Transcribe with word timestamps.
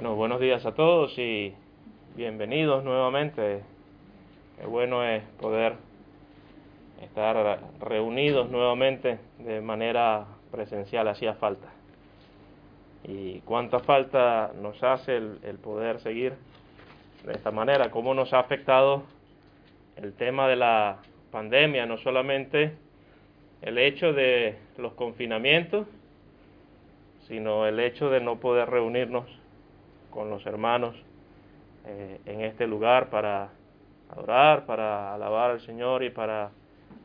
Bueno, 0.00 0.16
buenos 0.16 0.40
días 0.40 0.64
a 0.64 0.72
todos 0.72 1.18
y 1.18 1.52
bienvenidos 2.16 2.82
nuevamente. 2.84 3.60
Qué 4.58 4.66
bueno 4.66 5.04
es 5.04 5.22
poder 5.38 5.74
estar 7.02 7.60
reunidos 7.80 8.48
nuevamente 8.48 9.18
de 9.40 9.60
manera 9.60 10.24
presencial, 10.50 11.06
hacía 11.06 11.34
falta. 11.34 11.68
Y 13.04 13.40
cuánta 13.40 13.80
falta 13.80 14.52
nos 14.58 14.82
hace 14.82 15.18
el, 15.18 15.38
el 15.42 15.58
poder 15.58 16.00
seguir 16.00 16.32
de 17.26 17.34
esta 17.34 17.50
manera, 17.50 17.90
cómo 17.90 18.14
nos 18.14 18.32
ha 18.32 18.38
afectado 18.38 19.02
el 19.96 20.14
tema 20.14 20.48
de 20.48 20.56
la 20.56 20.96
pandemia, 21.30 21.84
no 21.84 21.98
solamente 21.98 22.72
el 23.60 23.76
hecho 23.76 24.14
de 24.14 24.56
los 24.78 24.94
confinamientos, 24.94 25.86
sino 27.28 27.66
el 27.66 27.78
hecho 27.78 28.08
de 28.08 28.22
no 28.22 28.40
poder 28.40 28.70
reunirnos 28.70 29.39
con 30.10 30.30
los 30.30 30.44
hermanos 30.46 30.94
eh, 31.86 32.20
en 32.26 32.42
este 32.42 32.66
lugar 32.66 33.10
para 33.10 33.50
adorar, 34.10 34.66
para 34.66 35.14
alabar 35.14 35.52
al 35.52 35.60
Señor 35.60 36.02
y 36.02 36.10
para 36.10 36.50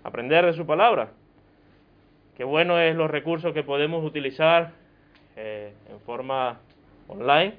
aprender 0.03 0.45
de 0.45 0.53
su 0.53 0.65
palabra. 0.65 1.09
Qué 2.35 2.43
bueno 2.43 2.79
es 2.79 2.95
los 2.95 3.09
recursos 3.09 3.53
que 3.53 3.63
podemos 3.63 4.03
utilizar 4.03 4.71
eh, 5.37 5.73
en 5.89 5.99
forma 6.01 6.59
online, 7.07 7.53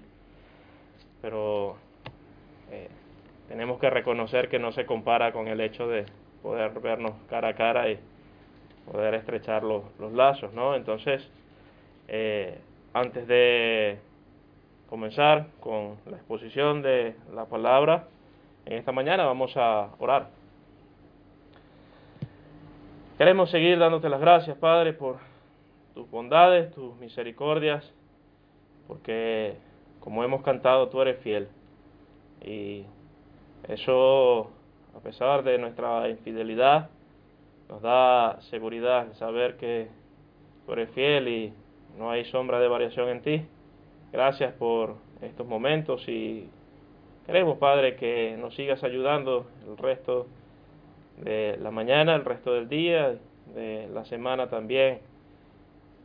pero 1.22 1.76
eh, 2.70 2.88
tenemos 3.48 3.78
que 3.78 3.88
reconocer 3.90 4.48
que 4.48 4.58
no 4.58 4.72
se 4.72 4.84
compara 4.84 5.32
con 5.32 5.48
el 5.48 5.60
hecho 5.60 5.88
de 5.88 6.04
poder 6.42 6.78
vernos 6.80 7.12
cara 7.28 7.48
a 7.48 7.54
cara 7.54 7.88
y 7.88 7.98
poder 8.90 9.14
estrechar 9.14 9.62
los, 9.62 9.84
los 9.98 10.12
lazos, 10.12 10.52
¿no? 10.52 10.74
Entonces, 10.74 11.28
eh, 12.08 12.58
antes 12.92 13.26
de 13.26 13.98
comenzar 14.88 15.48
con 15.60 15.96
la 16.06 16.16
exposición 16.16 16.82
de 16.82 17.16
la 17.34 17.46
palabra 17.46 18.08
en 18.64 18.74
esta 18.74 18.92
mañana, 18.92 19.24
vamos 19.24 19.56
a 19.56 19.90
orar. 19.98 20.28
Queremos 23.18 23.50
seguir 23.50 23.78
dándote 23.78 24.08
las 24.08 24.20
gracias, 24.20 24.56
Padre, 24.58 24.92
por 24.92 25.16
tus 25.94 26.10
bondades, 26.10 26.74
tus 26.74 26.94
misericordias, 26.96 27.90
porque 28.86 29.56
como 30.00 30.22
hemos 30.22 30.42
cantado, 30.42 30.88
tú 30.88 31.00
eres 31.00 31.18
fiel. 31.20 31.48
Y 32.44 32.84
eso, 33.68 34.50
a 34.94 35.00
pesar 35.02 35.42
de 35.42 35.58
nuestra 35.58 36.08
infidelidad, 36.08 36.90
nos 37.68 37.82
da 37.82 38.40
seguridad 38.42 39.06
de 39.06 39.14
saber 39.14 39.56
que 39.56 39.88
tú 40.66 40.72
eres 40.74 40.90
fiel 40.90 41.28
y 41.28 41.52
no 41.98 42.10
hay 42.10 42.24
sombra 42.26 42.60
de 42.60 42.68
variación 42.68 43.08
en 43.08 43.22
ti. 43.22 43.46
Gracias 44.12 44.52
por 44.54 44.94
estos 45.20 45.46
momentos 45.46 46.08
y 46.08 46.48
queremos, 47.26 47.58
Padre, 47.58 47.96
que 47.96 48.36
nos 48.38 48.54
sigas 48.54 48.84
ayudando 48.84 49.46
el 49.66 49.76
resto 49.76 50.26
de 51.18 51.58
la 51.60 51.70
mañana, 51.70 52.14
el 52.14 52.24
resto 52.24 52.54
del 52.54 52.68
día, 52.68 53.16
de 53.54 53.88
la 53.92 54.04
semana 54.04 54.48
también. 54.48 55.00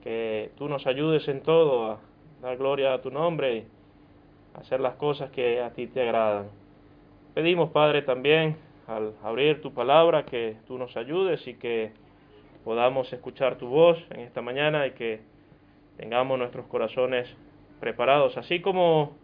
Que 0.04 0.52
tú 0.58 0.68
nos 0.68 0.88
ayudes 0.88 1.28
en 1.28 1.42
todo 1.42 1.92
a 1.92 2.00
dar 2.42 2.58
gloria 2.58 2.94
a 2.94 3.02
tu 3.02 3.12
nombre 3.12 3.58
y 3.58 3.66
hacer 4.60 4.80
las 4.80 4.96
cosas 4.96 5.30
que 5.30 5.62
a 5.62 5.70
ti 5.72 5.86
te 5.86 6.02
agradan. 6.02 6.48
Pedimos, 7.36 7.70
Padre, 7.70 8.02
también 8.02 8.58
al 8.88 9.14
abrir 9.24 9.62
tu 9.62 9.74
palabra 9.74 10.26
que 10.26 10.58
tú 10.68 10.80
nos 10.80 10.98
ayudes 10.98 11.46
y 11.48 11.54
que 11.54 11.92
podamos 12.66 13.14
escuchar 13.14 13.58
tu 13.58 13.68
voz 13.68 14.04
en 14.10 14.22
esta 14.22 14.42
mañana 14.42 14.88
y 14.88 14.92
que 14.92 15.22
tengamos 15.98 16.40
nuestros 16.40 16.66
corazones 16.66 17.30
preparados, 17.82 18.38
así 18.38 18.62
como 18.62 19.18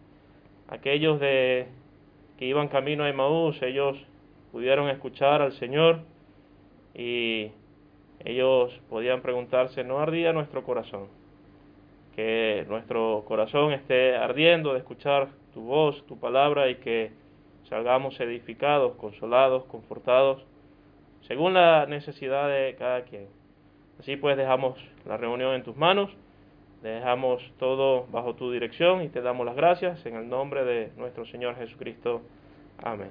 aquellos 0.68 1.22
de 1.22 1.68
que 2.38 2.46
iban 2.46 2.68
camino 2.68 3.06
a 3.06 3.10
Emaús, 3.10 3.62
ellos 3.62 3.98
pudieron 4.52 4.90
escuchar 4.90 5.42
al 5.42 5.54
Señor 5.54 6.00
y 6.94 7.52
ellos 8.26 8.74
podían 8.90 9.22
preguntarse, 9.22 9.84
¿no 9.84 10.00
ardía 10.00 10.34
nuestro 10.34 10.64
corazón? 10.64 11.08
Que 12.16 12.66
nuestro 12.68 13.24
corazón 13.28 13.72
esté 13.74 14.16
ardiendo 14.16 14.74
de 14.74 14.80
escuchar 14.80 15.30
tu 15.54 15.62
voz, 15.62 16.06
tu 16.08 16.20
palabra 16.20 16.70
y 16.70 16.76
que 16.76 17.12
salgamos 17.70 18.20
edificados, 18.20 18.96
consolados, 18.96 19.66
confortados, 19.66 20.44
según 21.28 21.54
la 21.54 21.86
necesidad 21.86 22.50
de 22.50 22.76
cada 22.78 23.04
quien. 23.04 23.28
Así 24.00 24.16
pues 24.16 24.36
dejamos 24.36 24.80
la 25.06 25.18
reunión 25.18 25.54
en 25.54 25.64
tus 25.64 25.76
manos, 25.76 26.10
dejamos 26.88 27.42
todo 27.60 28.06
bajo 28.08 28.36
tu 28.36 28.52
dirección 28.52 29.02
y 29.02 29.10
te 29.10 29.22
damos 29.22 29.46
las 29.46 29.56
gracias 29.56 30.06
en 30.06 30.16
el 30.16 30.30
nombre 30.30 30.64
de 30.66 30.92
nuestro 30.98 31.26
Señor 31.26 31.56
Jesucristo. 31.56 32.22
Amén. 32.84 33.10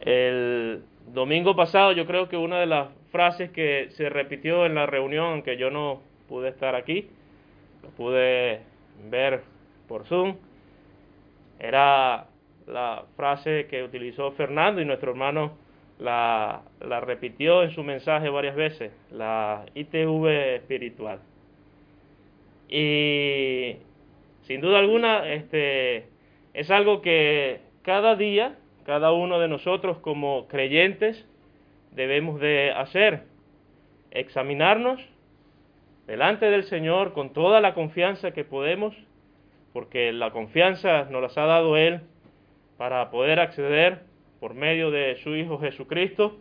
El 0.00 0.82
domingo 1.12 1.56
pasado 1.56 1.92
yo 1.92 2.06
creo 2.06 2.28
que 2.28 2.36
una 2.36 2.60
de 2.60 2.66
las 2.66 2.88
frases 3.10 3.50
que 3.50 3.88
se 3.90 4.08
repitió 4.08 4.66
en 4.66 4.74
la 4.74 4.86
reunión, 4.86 5.26
aunque 5.26 5.56
yo 5.56 5.70
no 5.70 6.00
pude 6.28 6.48
estar 6.48 6.74
aquí, 6.74 7.08
lo 7.82 7.90
pude 7.90 8.60
ver 9.10 9.42
por 9.88 10.04
Zoom, 10.04 10.36
era 11.58 12.26
la 12.66 13.04
frase 13.16 13.66
que 13.68 13.82
utilizó 13.82 14.32
Fernando 14.32 14.80
y 14.80 14.84
nuestro 14.84 15.10
hermano 15.10 15.52
la, 15.98 16.62
repitió 17.02 17.62
en 17.62 17.70
su 17.70 17.82
mensaje 17.82 18.28
varias 18.28 18.56
veces, 18.56 18.92
la 19.10 19.64
ITV 19.74 20.54
espiritual. 20.56 21.20
Y 22.68 23.76
sin 24.42 24.60
duda 24.60 24.78
alguna, 24.78 25.28
este, 25.32 26.08
es 26.54 26.70
algo 26.70 27.00
que 27.00 27.60
cada 27.82 28.16
día, 28.16 28.56
cada 28.84 29.12
uno 29.12 29.38
de 29.38 29.48
nosotros 29.48 29.98
como 29.98 30.46
creyentes 30.48 31.26
debemos 31.92 32.40
de 32.40 32.72
hacer, 32.72 33.22
examinarnos 34.10 35.00
delante 36.06 36.50
del 36.50 36.64
Señor 36.64 37.12
con 37.12 37.32
toda 37.32 37.60
la 37.60 37.74
confianza 37.74 38.32
que 38.32 38.44
podemos, 38.44 38.94
porque 39.72 40.12
la 40.12 40.30
confianza 40.30 41.06
nos 41.10 41.22
las 41.22 41.38
ha 41.38 41.46
dado 41.46 41.76
Él 41.76 42.00
para 42.76 43.10
poder 43.10 43.40
acceder 43.40 44.02
por 44.40 44.54
medio 44.54 44.90
de 44.90 45.16
su 45.16 45.34
Hijo 45.34 45.58
Jesucristo 45.58 46.36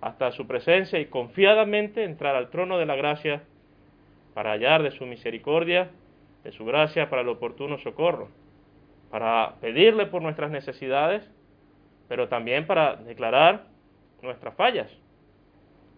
hasta 0.00 0.30
su 0.32 0.46
presencia 0.46 1.00
y 1.00 1.06
confiadamente 1.06 2.04
entrar 2.04 2.36
al 2.36 2.50
trono 2.50 2.78
de 2.78 2.86
la 2.86 2.96
gracia 2.96 3.42
para 4.34 4.52
hallar 4.52 4.82
de 4.82 4.92
su 4.92 5.06
misericordia, 5.06 5.90
de 6.44 6.52
su 6.52 6.64
gracia 6.64 7.10
para 7.10 7.22
el 7.22 7.28
oportuno 7.28 7.78
socorro, 7.78 8.28
para 9.10 9.56
pedirle 9.60 10.06
por 10.06 10.22
nuestras 10.22 10.50
necesidades, 10.50 11.28
pero 12.08 12.28
también 12.28 12.66
para 12.66 12.96
declarar 12.96 13.64
nuestras 14.22 14.54
fallas, 14.54 14.90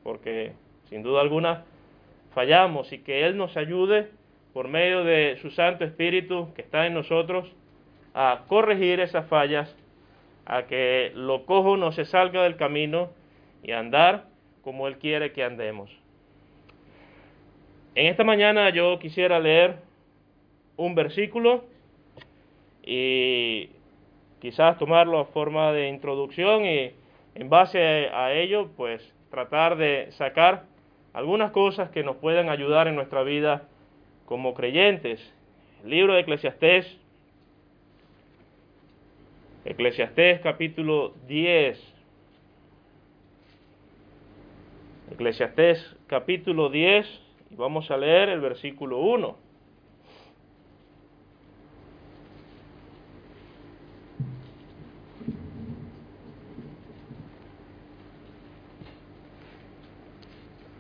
porque 0.02 0.52
sin 0.88 1.02
duda 1.02 1.20
alguna 1.20 1.64
fallamos 2.34 2.92
y 2.92 2.98
que 2.98 3.26
Él 3.26 3.36
nos 3.36 3.56
ayude 3.56 4.10
por 4.52 4.68
medio 4.68 5.04
de 5.04 5.38
su 5.40 5.50
Santo 5.50 5.84
Espíritu 5.84 6.52
que 6.54 6.62
está 6.62 6.86
en 6.86 6.94
nosotros 6.94 7.52
a 8.14 8.44
corregir 8.48 9.00
esas 9.00 9.26
fallas, 9.28 9.76
a 10.46 10.66
que 10.66 11.12
lo 11.14 11.46
cojo 11.46 11.76
no 11.76 11.92
se 11.92 12.04
salga 12.04 12.42
del 12.42 12.56
camino 12.56 13.10
y 13.62 13.72
andar 13.72 14.26
como 14.62 14.88
Él 14.88 14.98
quiere 14.98 15.32
que 15.32 15.44
andemos. 15.44 15.90
En 17.94 18.06
esta 18.06 18.24
mañana 18.24 18.70
yo 18.70 18.98
quisiera 18.98 19.40
leer 19.40 19.76
un 20.76 20.94
versículo 20.94 21.64
y 22.84 23.70
quizás 24.40 24.78
tomarlo 24.78 25.18
a 25.18 25.26
forma 25.26 25.72
de 25.72 25.88
introducción 25.88 26.64
y 26.64 26.92
en 27.34 27.48
base 27.50 28.08
a 28.12 28.32
ello 28.32 28.70
pues 28.76 29.14
tratar 29.30 29.76
de 29.76 30.08
sacar 30.12 30.64
algunas 31.12 31.50
cosas 31.50 31.90
que 31.90 32.02
nos 32.02 32.16
puedan 32.16 32.48
ayudar 32.48 32.88
en 32.88 32.94
nuestra 32.94 33.22
vida 33.22 33.68
como 34.26 34.54
creyentes. 34.54 35.20
El 35.84 35.90
libro 35.90 36.14
de 36.14 36.20
Eclesiastés, 36.20 36.98
Eclesiastés 39.64 40.40
capítulo 40.40 41.14
10. 41.28 41.78
Eclesiastés 45.12 45.96
capítulo 46.06 46.70
10 46.70 47.06
y 47.50 47.56
vamos 47.56 47.90
a 47.90 47.96
leer 47.96 48.30
el 48.30 48.40
versículo 48.40 48.98
1. 48.98 49.36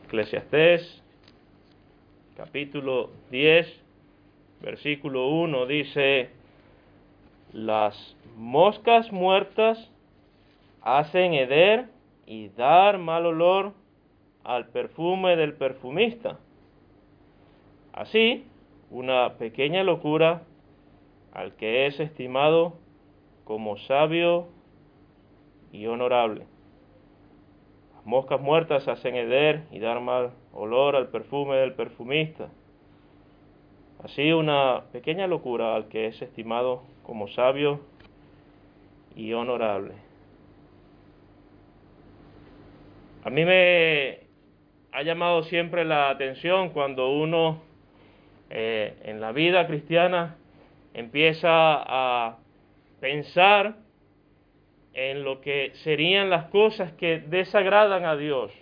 Eclesiastés 0.06 1.02
capítulo 2.36 3.10
10 3.30 3.80
versículo 4.62 5.28
1 5.28 5.66
dice, 5.66 6.30
las 7.52 8.16
moscas 8.40 9.12
muertas 9.12 9.92
hacen 10.80 11.34
heder 11.34 11.90
y 12.24 12.48
dar 12.48 12.96
mal 12.96 13.26
olor 13.26 13.74
al 14.44 14.68
perfume 14.68 15.36
del 15.36 15.52
perfumista. 15.52 16.38
Así, 17.92 18.46
una 18.90 19.34
pequeña 19.34 19.84
locura 19.84 20.44
al 21.34 21.54
que 21.56 21.86
es 21.86 22.00
estimado 22.00 22.78
como 23.44 23.76
sabio 23.76 24.48
y 25.70 25.84
honorable. 25.84 26.46
Moscas 28.06 28.40
muertas 28.40 28.88
hacen 28.88 29.16
heder 29.16 29.64
y 29.70 29.80
dar 29.80 30.00
mal 30.00 30.30
olor 30.54 30.96
al 30.96 31.08
perfume 31.08 31.56
del 31.56 31.74
perfumista. 31.74 32.48
Así 34.02 34.32
una 34.32 34.84
pequeña 34.92 35.26
locura 35.26 35.74
al 35.74 35.88
que 35.88 36.06
es 36.06 36.22
estimado 36.22 36.84
como 37.02 37.28
sabio 37.28 37.80
y 39.14 39.32
honorable. 39.32 39.94
A 43.24 43.30
mí 43.30 43.44
me 43.44 44.20
ha 44.92 45.02
llamado 45.02 45.42
siempre 45.44 45.84
la 45.84 46.10
atención 46.10 46.70
cuando 46.70 47.10
uno 47.10 47.62
eh, 48.48 48.96
en 49.04 49.20
la 49.20 49.32
vida 49.32 49.66
cristiana 49.66 50.36
empieza 50.94 51.48
a 51.50 52.38
pensar 53.00 53.76
en 54.92 55.22
lo 55.22 55.40
que 55.40 55.72
serían 55.84 56.30
las 56.30 56.46
cosas 56.46 56.92
que 56.94 57.20
desagradan 57.20 58.04
a 58.04 58.16
Dios. 58.16 58.52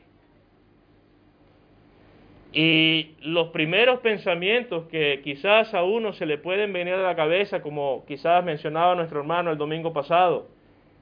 Y 2.53 3.15
los 3.21 3.49
primeros 3.49 4.01
pensamientos 4.01 4.87
que 4.89 5.21
quizás 5.23 5.75
a 5.75 5.85
uno 5.85 6.15
se 6.15 6.25
le 6.25 6.39
pueden 6.39 6.73
venir 6.73 6.95
a 6.95 7.03
la 7.03 7.15
cabeza, 7.15 7.61
como 7.61 8.05
quizás 8.07 8.43
mencionaba 8.43 8.95
nuestro 8.95 9.21
hermano 9.21 9.51
el 9.51 9.59
domingo 9.59 9.93
pasado, 9.93 10.49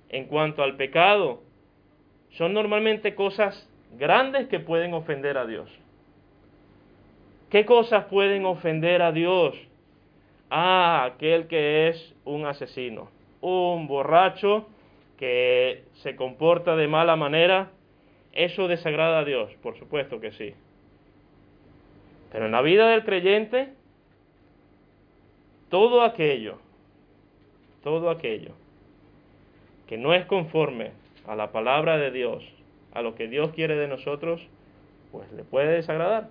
en 0.09 0.25
cuanto 0.25 0.63
al 0.63 0.77
pecado, 0.77 1.43
son 2.31 2.53
normalmente 2.53 3.15
cosas 3.15 3.71
grandes 3.97 4.49
que 4.49 4.59
pueden 4.59 4.93
ofender 4.95 5.39
a 5.39 5.47
Dios. 5.47 5.71
¿Qué 7.51 7.65
cosas 7.65 8.07
pueden 8.07 8.45
ofender 8.45 9.03
a 9.03 9.13
Dios? 9.13 9.55
Ah, 10.51 11.05
aquel 11.05 11.47
que 11.47 11.89
es 11.89 12.15
un 12.25 12.45
asesino, 12.45 13.09
un 13.41 13.87
borracho 13.87 14.67
que 15.17 15.85
se 15.95 16.17
comporta 16.17 16.77
de 16.77 16.89
mala 16.89 17.15
manera, 17.17 17.71
¿eso 18.33 18.69
desagrada 18.69 19.21
a 19.21 19.25
Dios? 19.25 19.53
Por 19.63 19.79
supuesto 19.79 20.21
que 20.21 20.33
sí. 20.33 20.55
Pero 22.33 22.47
en 22.47 22.53
la 22.53 22.63
vida 22.63 22.89
del 22.89 23.05
creyente, 23.05 23.73
todo 25.71 26.03
aquello, 26.03 26.59
todo 27.83 28.11
aquello 28.11 28.53
que 29.87 29.97
no 29.97 30.15
es 30.15 30.27
conforme 30.27 30.93
a 31.27 31.37
la 31.37 31.53
palabra 31.53 31.97
de 31.97 32.11
Dios, 32.11 32.45
a 32.93 33.03
lo 33.03 33.15
que 33.15 33.29
Dios 33.29 33.51
quiere 33.53 33.77
de 33.77 33.89
nosotros, 33.89 34.41
pues 35.13 35.31
le 35.33 35.45
puede 35.45 35.77
desagradar. 35.77 36.29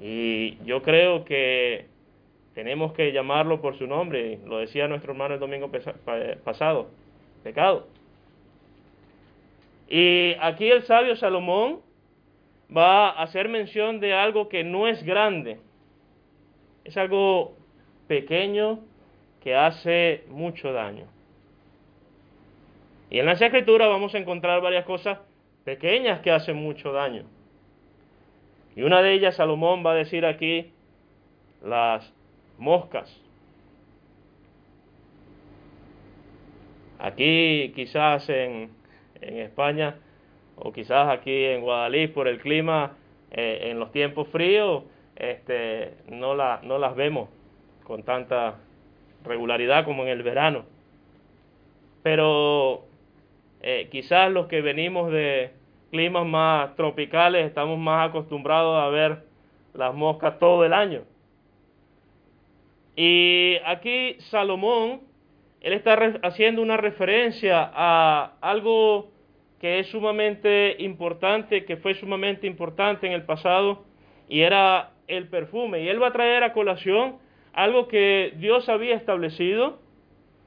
Y 0.00 0.58
yo 0.64 0.82
creo 0.82 1.24
que 1.24 1.86
tenemos 2.54 2.92
que 2.92 3.12
llamarlo 3.12 3.60
por 3.60 3.76
su 3.78 3.86
nombre, 3.86 4.38
lo 4.46 4.58
decía 4.58 4.88
nuestro 4.88 5.12
hermano 5.12 5.34
el 5.34 5.40
domingo 5.40 5.70
pasado, 6.44 6.88
pecado. 7.42 7.86
Y 9.88 10.34
aquí 10.40 10.68
el 10.68 10.82
sabio 10.82 11.14
Salomón 11.16 11.80
va 12.74 13.10
a 13.10 13.22
hacer 13.22 13.48
mención 13.48 14.00
de 14.00 14.14
algo 14.14 14.48
que 14.48 14.64
no 14.64 14.88
es 14.88 15.02
grande, 15.02 15.58
es 16.84 16.96
algo 16.96 17.56
pequeño 18.06 18.80
que 19.42 19.54
hace 19.54 20.24
mucho 20.28 20.72
daño. 20.72 21.06
Y 23.10 23.18
en 23.18 23.26
la 23.26 23.32
escritura 23.32 23.86
vamos 23.86 24.14
a 24.14 24.18
encontrar 24.18 24.60
varias 24.60 24.84
cosas 24.84 25.18
pequeñas 25.64 26.20
que 26.20 26.30
hacen 26.30 26.56
mucho 26.56 26.92
daño. 26.92 27.24
Y 28.76 28.82
una 28.82 29.02
de 29.02 29.12
ellas 29.12 29.36
Salomón 29.36 29.84
va 29.84 29.92
a 29.92 29.94
decir 29.94 30.26
aquí 30.26 30.72
las 31.62 32.12
moscas. 32.58 33.20
Aquí 36.98 37.72
quizás 37.74 38.28
en, 38.28 38.70
en 39.20 39.38
España 39.38 39.96
o 40.64 40.72
quizás 40.72 41.10
aquí 41.10 41.44
en 41.44 41.60
Guadalís 41.60 42.08
por 42.10 42.26
el 42.26 42.40
clima 42.40 42.96
eh, 43.30 43.68
en 43.70 43.78
los 43.78 43.92
tiempos 43.92 44.28
fríos 44.28 44.84
este, 45.14 45.92
no, 46.08 46.34
no 46.34 46.78
las 46.78 46.96
vemos 46.96 47.28
con 47.84 48.02
tanta 48.02 48.56
regularidad 49.24 49.84
como 49.84 50.04
en 50.04 50.08
el 50.08 50.22
verano. 50.22 50.64
Pero 52.02 52.86
eh, 53.60 53.88
quizás 53.92 54.32
los 54.32 54.46
que 54.46 54.62
venimos 54.62 55.12
de 55.12 55.52
climas 55.90 56.26
más 56.26 56.74
tropicales 56.76 57.46
estamos 57.46 57.78
más 57.78 58.08
acostumbrados 58.08 58.82
a 58.82 58.88
ver 58.88 59.18
las 59.74 59.94
moscas 59.94 60.38
todo 60.38 60.64
el 60.64 60.72
año. 60.72 61.02
Y 62.96 63.58
aquí 63.66 64.16
Salomón, 64.30 65.02
él 65.60 65.74
está 65.74 65.94
haciendo 66.22 66.62
una 66.62 66.78
referencia 66.78 67.70
a 67.74 68.32
algo 68.40 69.12
que 69.60 69.78
es 69.78 69.88
sumamente 69.88 70.76
importante, 70.78 71.64
que 71.64 71.76
fue 71.76 71.94
sumamente 71.94 72.46
importante 72.46 73.06
en 73.06 73.12
el 73.12 73.24
pasado, 73.24 73.84
y 74.28 74.40
era 74.40 74.90
el 75.08 75.28
perfume. 75.28 75.82
Y 75.82 75.88
él 75.88 76.02
va 76.02 76.08
a 76.08 76.12
traer 76.12 76.42
a 76.42 76.52
colación 76.52 77.16
algo 77.52 77.88
que 77.88 78.32
Dios 78.36 78.68
había 78.68 78.96
establecido 78.96 79.78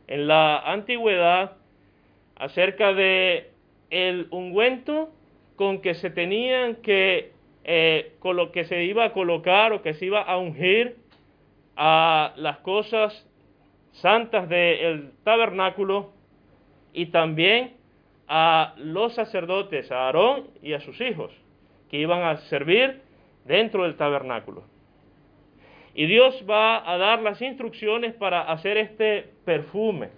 en 0.07 0.27
la 0.27 0.59
antigüedad 0.59 1.53
acerca 2.35 2.93
de 2.93 3.51
el 3.89 4.27
ungüento 4.31 5.09
con 5.55 5.81
que 5.81 5.95
se 5.95 6.09
tenían 6.09 6.75
que, 6.75 7.31
eh, 7.63 8.13
con 8.19 8.35
lo 8.35 8.51
que 8.51 8.65
se 8.65 8.83
iba 8.83 9.05
a 9.05 9.13
colocar 9.13 9.73
o 9.73 9.81
que 9.81 9.93
se 9.93 10.05
iba 10.05 10.21
a 10.21 10.37
ungir 10.37 10.97
a 11.75 12.33
las 12.35 12.57
cosas 12.59 13.27
santas 13.93 14.49
del 14.49 15.11
tabernáculo 15.23 16.11
y 16.93 17.07
también 17.07 17.76
a 18.27 18.73
los 18.77 19.13
sacerdotes, 19.13 19.91
a 19.91 20.07
Aarón 20.07 20.47
y 20.61 20.73
a 20.73 20.79
sus 20.79 20.99
hijos, 21.01 21.31
que 21.89 21.97
iban 21.97 22.23
a 22.23 22.37
servir 22.49 23.01
dentro 23.45 23.83
del 23.83 23.95
tabernáculo. 23.95 24.63
Y 25.93 26.05
Dios 26.05 26.45
va 26.47 26.89
a 26.89 26.97
dar 26.97 27.21
las 27.21 27.41
instrucciones 27.41 28.13
para 28.13 28.41
hacer 28.41 28.77
este 28.77 29.31
perfume. 29.45 30.09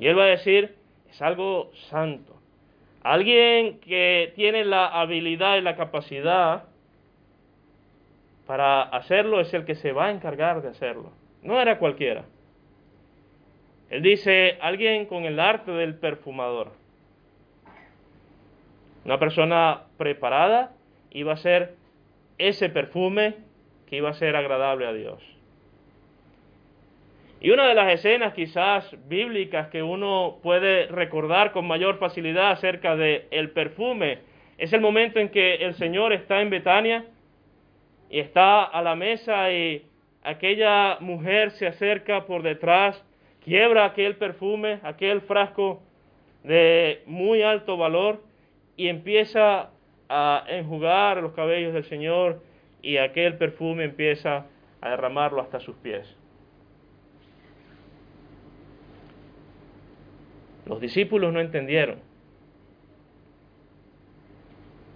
Y 0.00 0.06
Él 0.06 0.18
va 0.18 0.24
a 0.24 0.28
decir, 0.28 0.74
es 1.10 1.22
algo 1.22 1.70
santo. 1.90 2.34
Alguien 3.02 3.78
que 3.80 4.32
tiene 4.34 4.64
la 4.64 4.86
habilidad 4.86 5.56
y 5.56 5.60
la 5.60 5.76
capacidad 5.76 6.64
para 8.46 8.82
hacerlo 8.82 9.40
es 9.40 9.52
el 9.54 9.64
que 9.64 9.74
se 9.76 9.92
va 9.92 10.06
a 10.06 10.10
encargar 10.10 10.62
de 10.62 10.68
hacerlo. 10.68 11.12
No 11.42 11.60
era 11.60 11.78
cualquiera. 11.78 12.24
Él 13.90 14.02
dice, 14.02 14.58
alguien 14.60 15.06
con 15.06 15.24
el 15.24 15.40
arte 15.40 15.70
del 15.72 15.94
perfumador. 15.94 16.72
Una 19.04 19.18
persona 19.18 19.84
preparada 19.96 20.72
iba 21.10 21.32
a 21.32 21.36
ser 21.36 21.74
ese 22.36 22.68
perfume 22.68 23.34
que 23.86 23.96
iba 23.96 24.10
a 24.10 24.14
ser 24.14 24.36
agradable 24.36 24.86
a 24.86 24.92
Dios. 24.92 25.22
Y 27.40 27.50
una 27.50 27.68
de 27.68 27.74
las 27.74 27.92
escenas 27.92 28.34
quizás 28.34 28.94
bíblicas 29.08 29.68
que 29.68 29.82
uno 29.82 30.38
puede 30.42 30.86
recordar 30.88 31.52
con 31.52 31.66
mayor 31.66 31.98
facilidad 31.98 32.50
acerca 32.50 32.96
del 32.96 33.24
el 33.30 33.50
perfume 33.50 34.18
es 34.58 34.72
el 34.72 34.80
momento 34.80 35.20
en 35.20 35.28
que 35.28 35.54
el 35.54 35.74
Señor 35.74 36.12
está 36.12 36.42
en 36.42 36.50
Betania 36.50 37.04
y 38.10 38.18
está 38.18 38.64
a 38.64 38.82
la 38.82 38.96
mesa 38.96 39.52
y 39.52 39.86
aquella 40.24 40.98
mujer 40.98 41.52
se 41.52 41.68
acerca 41.68 42.26
por 42.26 42.42
detrás 42.42 43.02
quiebra 43.44 43.84
aquel 43.84 44.16
perfume, 44.16 44.80
aquel 44.82 45.20
frasco 45.22 45.82
de 46.44 47.02
muy 47.06 47.42
alto 47.42 47.76
valor 47.76 48.22
y 48.76 48.88
empieza 48.88 49.70
a 50.08 50.44
enjugar 50.48 51.22
los 51.22 51.32
cabellos 51.32 51.74
del 51.74 51.84
Señor 51.84 52.42
y 52.82 52.96
aquel 52.96 53.36
perfume 53.36 53.84
empieza 53.84 54.46
a 54.80 54.90
derramarlo 54.90 55.42
hasta 55.42 55.60
sus 55.60 55.76
pies. 55.76 56.16
Los 60.66 60.80
discípulos 60.80 61.32
no 61.32 61.40
entendieron. 61.40 62.00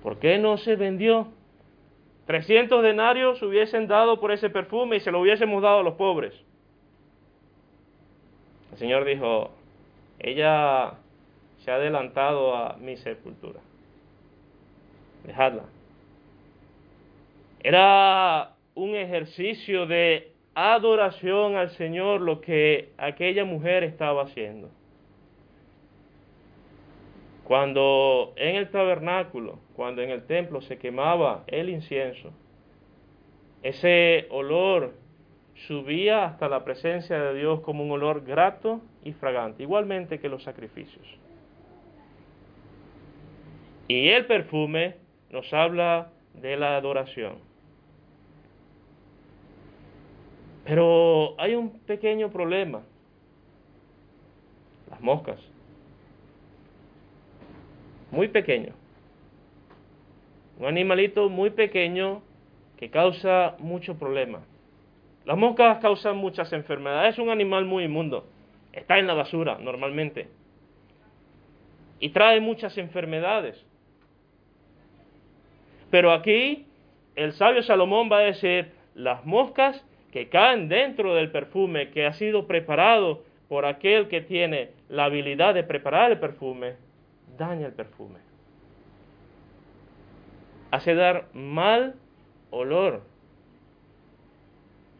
¿Por 0.02 0.18
qué 0.18 0.38
no 0.38 0.58
se 0.58 0.76
vendió? 0.76 1.28
300 2.26 2.82
denarios 2.82 3.42
hubiesen 3.42 3.88
dado 3.88 4.20
por 4.20 4.32
ese 4.32 4.50
perfume 4.50 4.96
y 4.96 5.00
se 5.00 5.10
lo 5.10 5.20
hubiésemos 5.20 5.62
dado 5.62 5.80
a 5.80 5.82
los 5.82 5.94
pobres. 5.94 6.34
El 8.72 8.78
Señor 8.78 9.04
dijo, 9.04 9.50
ella 10.18 10.94
se 11.58 11.70
ha 11.70 11.74
adelantado 11.74 12.56
a 12.56 12.76
mi 12.78 12.96
sepultura. 12.96 13.60
Dejadla. 15.24 15.64
Era 17.62 18.54
un 18.74 18.96
ejercicio 18.96 19.86
de 19.86 20.32
adoración 20.54 21.56
al 21.56 21.70
Señor 21.70 22.20
lo 22.20 22.40
que 22.40 22.90
aquella 22.96 23.44
mujer 23.44 23.84
estaba 23.84 24.22
haciendo. 24.22 24.70
Cuando 27.44 28.32
en 28.36 28.56
el 28.56 28.70
tabernáculo, 28.70 29.58
cuando 29.76 30.02
en 30.02 30.10
el 30.10 30.26
templo 30.26 30.60
se 30.62 30.78
quemaba 30.78 31.44
el 31.46 31.68
incienso, 31.68 32.32
ese 33.62 34.26
olor 34.30 34.94
subía 35.66 36.24
hasta 36.24 36.48
la 36.48 36.64
presencia 36.64 37.18
de 37.18 37.34
Dios 37.38 37.60
como 37.60 37.84
un 37.84 37.90
olor 37.90 38.24
grato 38.24 38.80
y 39.04 39.12
fragante, 39.12 39.62
igualmente 39.62 40.18
que 40.18 40.28
los 40.28 40.42
sacrificios. 40.42 41.06
Y 43.88 44.08
el 44.08 44.26
perfume 44.26 44.96
nos 45.30 45.52
habla 45.52 46.10
de 46.34 46.56
la 46.56 46.76
adoración. 46.76 47.36
Pero 50.64 51.34
hay 51.38 51.54
un 51.54 51.80
pequeño 51.80 52.30
problema. 52.30 52.82
Las 54.88 55.00
moscas. 55.00 55.40
Muy 58.10 58.28
pequeño. 58.28 58.72
Un 60.58 60.66
animalito 60.66 61.28
muy 61.28 61.50
pequeño 61.50 62.22
que 62.76 62.90
causa 62.90 63.56
mucho 63.58 63.98
problema. 63.98 64.40
Las 65.24 65.38
moscas 65.38 65.78
causan 65.78 66.16
muchas 66.16 66.52
enfermedades. 66.52 67.14
Es 67.14 67.18
un 67.18 67.30
animal 67.30 67.64
muy 67.64 67.84
inmundo. 67.84 68.26
Está 68.72 68.98
en 68.98 69.06
la 69.06 69.14
basura 69.14 69.58
normalmente. 69.58 70.28
Y 72.00 72.10
trae 72.10 72.40
muchas 72.40 72.76
enfermedades. 72.78 73.64
Pero 75.90 76.12
aquí 76.12 76.66
el 77.14 77.32
sabio 77.34 77.62
Salomón 77.62 78.08
va 78.10 78.18
a 78.18 78.22
decir, 78.22 78.72
las 78.94 79.24
moscas 79.24 79.84
que 80.10 80.28
caen 80.28 80.68
dentro 80.68 81.14
del 81.14 81.30
perfume 81.30 81.90
que 81.90 82.06
ha 82.06 82.12
sido 82.14 82.46
preparado 82.46 83.24
por 83.48 83.66
aquel 83.66 84.08
que 84.08 84.22
tiene 84.22 84.70
la 84.88 85.04
habilidad 85.04 85.54
de 85.54 85.62
preparar 85.62 86.10
el 86.10 86.18
perfume, 86.18 86.74
daña 87.36 87.66
el 87.66 87.72
perfume. 87.74 88.18
Hace 90.70 90.94
dar 90.94 91.28
mal 91.34 91.96
olor. 92.50 93.02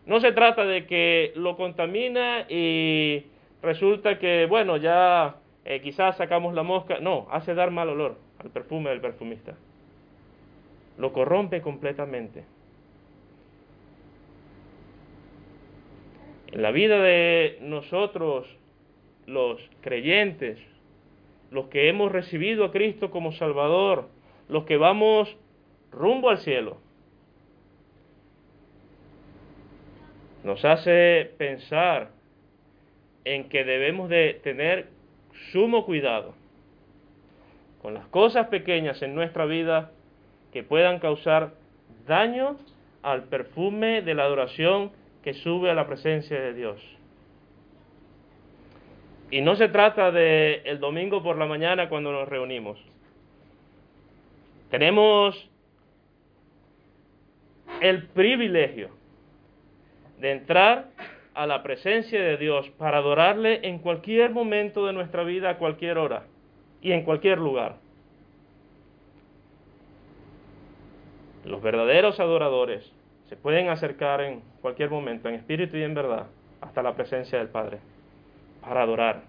No 0.07 0.21
se 0.21 0.33
trata 0.33 0.65
de 0.65 0.87
que 0.87 1.33
lo 1.37 1.57
contamina 1.57 2.47
y 2.49 3.27
resulta 3.63 4.19
que, 4.19 4.47
bueno, 4.47 4.77
ya 4.77 5.37
eh, 5.65 5.81
quizás 5.81 6.17
sacamos 6.17 6.55
la 6.55 6.63
mosca. 6.63 6.99
No, 7.01 7.29
hace 7.31 7.55
dar 7.55 7.71
mal 7.71 7.89
olor 7.89 8.17
al 8.39 8.51
perfume 8.51 8.91
del 8.91 9.01
perfumista 9.01 9.55
lo 10.99 11.13
corrompe 11.13 11.61
completamente. 11.63 12.45
En 16.53 16.63
la 16.63 16.71
vida 16.71 17.01
de 17.01 17.59
nosotros, 17.63 18.47
los 19.27 19.61
creyentes, 19.81 20.59
los 21.51 21.67
que 21.69 21.89
hemos 21.89 22.13
recibido 22.13 22.65
a 22.65 22.73
Cristo 22.73 23.11
como 23.11 23.33
Salvador, 23.33 24.09
los 24.49 24.65
que 24.65 24.77
vamos 24.77 25.35
rumbo 25.91 26.29
al 26.29 26.39
cielo, 26.39 26.77
nos 30.45 30.65
hace 30.65 31.33
pensar 31.39 32.11
en 33.25 33.49
que 33.49 33.65
debemos 33.65 34.09
de 34.09 34.41
tener 34.43 34.89
sumo 35.53 35.85
cuidado 35.85 36.35
con 37.81 37.95
las 37.95 38.07
cosas 38.07 38.49
pequeñas 38.49 39.01
en 39.03 39.15
nuestra 39.15 39.45
vida 39.45 39.91
que 40.53 40.63
puedan 40.63 40.99
causar 40.99 41.55
daño 42.07 42.57
al 43.03 43.25
perfume 43.25 44.03
de 44.03 44.15
la 44.15 44.25
adoración 44.25 44.93
que 45.23 45.35
sube 45.35 45.71
a 45.71 45.75
la 45.75 45.87
presencia 45.87 46.41
de 46.41 46.55
Dios. 46.55 46.81
Y 49.31 49.41
no 49.41 49.57
se 49.57 49.69
trata 49.69 50.11
de 50.11 50.63
el 50.65 50.79
domingo 50.79 51.23
por 51.23 51.39
la 51.39 51.47
mañana 51.47 51.89
cuando 51.89 52.13
nos 52.13 52.29
reunimos. 52.29 52.79
Tenemos 54.71 55.49
el 57.81 58.09
privilegio 58.09 59.02
de 60.23 60.31
entrar 60.31 60.87
a 61.35 61.49
la 61.49 61.65
presencia 61.65 62.23
de 62.23 62.37
Dios 62.37 62.71
para 62.79 62.99
adorarle 62.99 63.67
en 63.67 63.81
cualquier 63.81 64.31
momento 64.31 64.87
de 64.87 64.93
nuestra 64.93 65.25
vida, 65.25 65.51
a 65.51 65.59
cualquier 65.59 65.99
hora 65.99 66.27
y 66.81 66.93
en 66.93 67.03
cualquier 67.03 67.39
lugar. 67.39 67.75
Los 71.45 71.61
verdaderos 71.61 72.21
adoradores 72.21 72.89
se 73.29 73.37
pueden 73.37 73.69
acercar 73.69 74.21
en 74.21 74.43
cualquier 74.61 74.91
momento, 74.91 75.29
en 75.29 75.35
espíritu 75.35 75.77
y 75.77 75.83
en 75.83 75.95
verdad, 75.95 76.27
hasta 76.61 76.85
la 76.85 76.95
presencia 76.95 77.39
del 77.41 77.49
Padre, 77.49 77.79
para 78.61 78.83
adorar. 78.83 79.23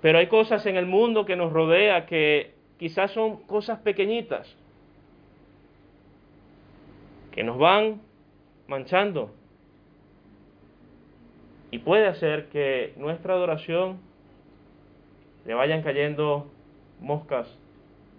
Pero 0.00 0.16
hay 0.16 0.28
cosas 0.28 0.64
en 0.64 0.76
el 0.76 0.86
mundo 0.86 1.26
que 1.26 1.36
nos 1.36 1.52
rodea 1.52 2.06
que 2.06 2.54
quizás 2.78 3.10
son 3.10 3.42
cosas 3.42 3.80
pequeñitas, 3.80 4.56
que 7.40 7.44
nos 7.44 7.56
van 7.56 8.02
manchando. 8.68 9.30
Y 11.70 11.78
puede 11.78 12.06
hacer 12.06 12.50
que 12.50 12.92
nuestra 12.98 13.32
adoración 13.32 13.98
le 15.46 15.54
vayan 15.54 15.80
cayendo 15.80 16.50
moscas 17.00 17.48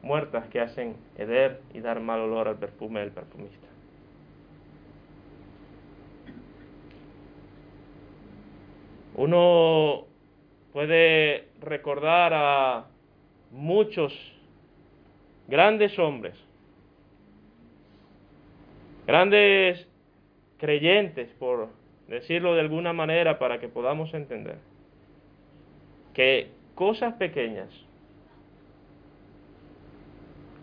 muertas 0.02 0.48
que 0.48 0.60
hacen 0.60 0.96
heder 1.20 1.62
y 1.72 1.82
dar 1.82 2.00
mal 2.00 2.20
olor 2.22 2.48
al 2.48 2.58
perfume 2.58 3.02
del 3.02 3.12
perfumista. 3.12 3.68
Uno 9.14 10.06
puede 10.74 11.50
recordar 11.60 12.34
a 12.34 12.88
muchos 13.52 14.12
grandes 15.48 16.00
hombres, 16.00 16.44
grandes 19.06 19.88
creyentes, 20.58 21.30
por 21.40 21.70
decirlo 22.08 22.54
de 22.56 22.62
alguna 22.62 22.94
manera 22.94 23.40
para 23.40 23.60
que 23.60 23.68
podamos 23.68 24.14
entender, 24.14 24.58
que 26.14 26.50
cosas 26.76 27.14
pequeñas 27.16 27.70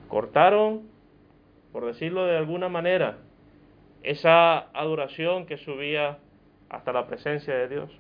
cortaron, 0.09 0.89
por 1.73 1.87
decirlo 1.87 2.27
de 2.27 2.37
alguna 2.37 2.69
manera, 2.69 3.19
esa 4.03 4.59
adoración 4.73 5.47
que 5.47 5.59
subía 5.59 6.19
hasta 6.69 6.93
la 6.93 7.07
presencia 7.07 7.55
de 7.55 7.69
Dios. 7.69 7.91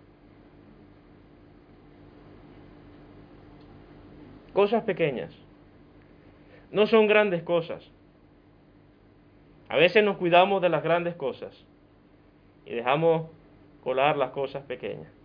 Cosas 4.52 4.84
pequeñas. 4.84 5.32
No 6.70 6.86
son 6.86 7.06
grandes 7.06 7.42
cosas. 7.42 7.90
A 9.68 9.76
veces 9.76 10.02
nos 10.04 10.16
cuidamos 10.16 10.62
de 10.62 10.68
las 10.68 10.82
grandes 10.82 11.14
cosas 11.14 11.66
y 12.64 12.74
dejamos 12.74 13.30
colar 13.82 14.16
las 14.16 14.30
cosas 14.30 14.64
pequeñas. 14.64 15.18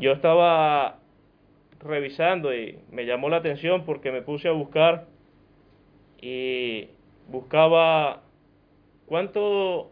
yo 0.00 0.12
estaba 0.12 0.98
revisando 1.78 2.54
y 2.54 2.78
me 2.90 3.04
llamó 3.04 3.28
la 3.28 3.36
atención 3.36 3.84
porque 3.84 4.10
me 4.10 4.22
puse 4.22 4.48
a 4.48 4.52
buscar 4.52 5.06
y 6.20 6.88
buscaba 7.28 8.22
cuánto 9.06 9.90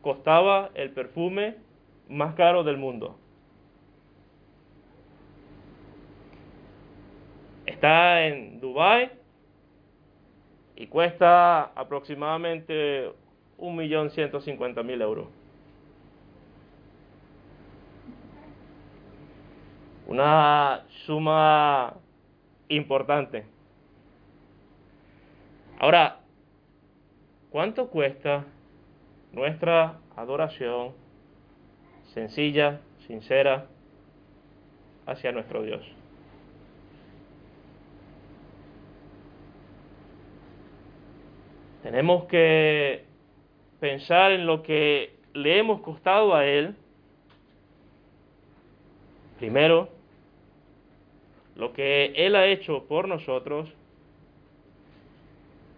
costaba 0.00 0.70
el 0.74 0.90
perfume 0.90 1.56
más 2.08 2.34
caro 2.34 2.62
del 2.62 2.76
mundo. 2.76 3.18
Está 7.82 8.26
en 8.28 8.60
Dubai 8.60 9.10
y 10.76 10.86
cuesta 10.86 11.64
aproximadamente 11.74 13.10
un 13.58 13.74
millón 13.74 14.10
ciento 14.10 14.40
cincuenta 14.40 14.84
mil 14.84 15.02
euros. 15.02 15.26
una 20.06 20.84
suma 21.06 21.94
importante. 22.68 23.46
Ahora, 25.80 26.20
¿cuánto 27.50 27.88
cuesta 27.88 28.44
nuestra 29.32 29.98
adoración 30.14 30.92
sencilla, 32.14 32.78
sincera 33.08 33.66
hacia 35.04 35.32
nuestro 35.32 35.64
Dios. 35.64 36.01
Tenemos 41.82 42.24
que 42.24 43.04
pensar 43.80 44.30
en 44.32 44.46
lo 44.46 44.62
que 44.62 45.16
le 45.34 45.58
hemos 45.58 45.80
costado 45.80 46.34
a 46.34 46.46
Él. 46.46 46.76
Primero, 49.38 49.88
lo 51.56 51.72
que 51.72 52.12
Él 52.16 52.36
ha 52.36 52.46
hecho 52.46 52.84
por 52.84 53.08
nosotros. 53.08 53.68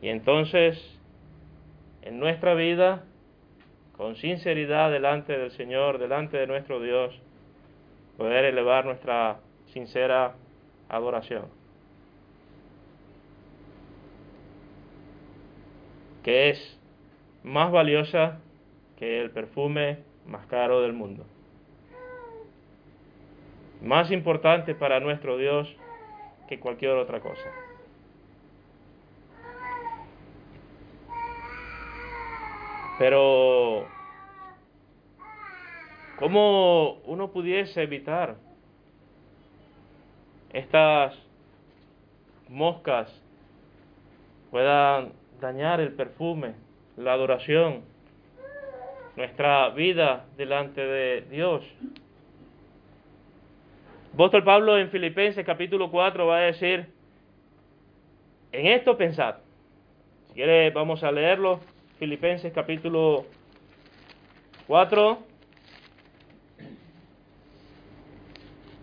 Y 0.03 0.09
entonces, 0.09 0.79
en 2.03 2.19
nuestra 2.19 2.55
vida, 2.55 3.05
con 3.97 4.17
sinceridad 4.17 4.91
delante 4.91 5.39
del 5.39 5.51
Señor, 5.53 5.99
delante 5.99 6.37
de 6.37 6.47
nuestro 6.47 6.81
Dios, 6.81 7.19
poder 8.19 8.45
elevar 8.45 8.85
nuestra 8.85 9.39
sincera 9.73 10.35
adoración. 10.91 11.64
Que 16.25 16.51
es 16.51 16.81
más 17.45 17.71
valiosa 17.71 18.41
que 18.99 19.21
el 19.21 19.31
perfume 19.31 19.99
más 20.27 20.47
caro 20.47 20.81
del 20.81 20.93
mundo. 20.93 21.25
Más 23.83 24.11
importante 24.11 24.75
para 24.75 24.99
nuestro 24.99 25.37
Dios 25.37 25.77
que 26.49 26.59
cualquier 26.59 26.93
otra 26.93 27.21
cosa. 27.21 27.51
Pero, 32.99 33.87
¿cómo 36.17 37.01
uno 37.05 37.31
pudiese 37.33 37.83
evitar 37.83 38.37
estas 40.53 41.19
moscas 42.49 43.13
puedan 44.53 45.13
dañar 45.45 45.79
el 45.79 45.93
perfume, 45.93 46.55
la 46.97 47.13
adoración, 47.13 47.83
nuestra 49.15 49.69
vida 49.71 50.25
delante 50.39 50.81
de 50.81 51.21
Dios? 51.31 51.63
Apóstol 54.15 54.43
Pablo 54.43 54.79
en 54.79 54.89
Filipenses 54.89 55.45
capítulo 55.45 55.91
4 55.91 56.27
va 56.27 56.39
a 56.39 56.41
decir, 56.41 56.87
en 58.53 58.67
esto 58.69 58.97
pensad. 58.97 59.37
Si 60.29 60.35
quiere, 60.35 60.71
vamos 60.71 61.05
a 61.05 61.13
leerlo. 61.13 61.61
Filipenses 61.99 62.51
capítulo 62.53 63.27
4 64.67 65.19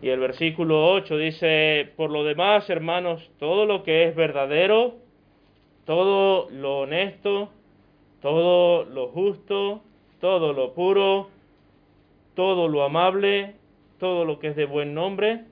y 0.04 0.10
el 0.10 0.20
versículo 0.20 0.92
8 0.92 1.18
dice, 1.18 1.92
por 1.96 2.12
lo 2.12 2.24
demás, 2.24 2.70
hermanos, 2.70 3.32
todo 3.40 3.66
lo 3.66 3.84
que 3.84 4.08
es 4.08 4.16
verdadero, 4.16 5.01
todo 5.86 6.50
lo 6.52 6.80
honesto, 6.80 7.50
todo 8.22 8.86
lo 8.86 9.08
justo, 9.08 9.82
todo 10.20 10.54
lo 10.54 10.74
puro, 10.74 11.30
todo 12.36 12.68
lo 12.68 12.84
amable, 12.84 13.56
todo 14.00 14.26
lo 14.26 14.40
que 14.40 14.50
es 14.50 14.56
de 14.56 14.66
buen 14.66 14.94
nombre, 14.94 15.46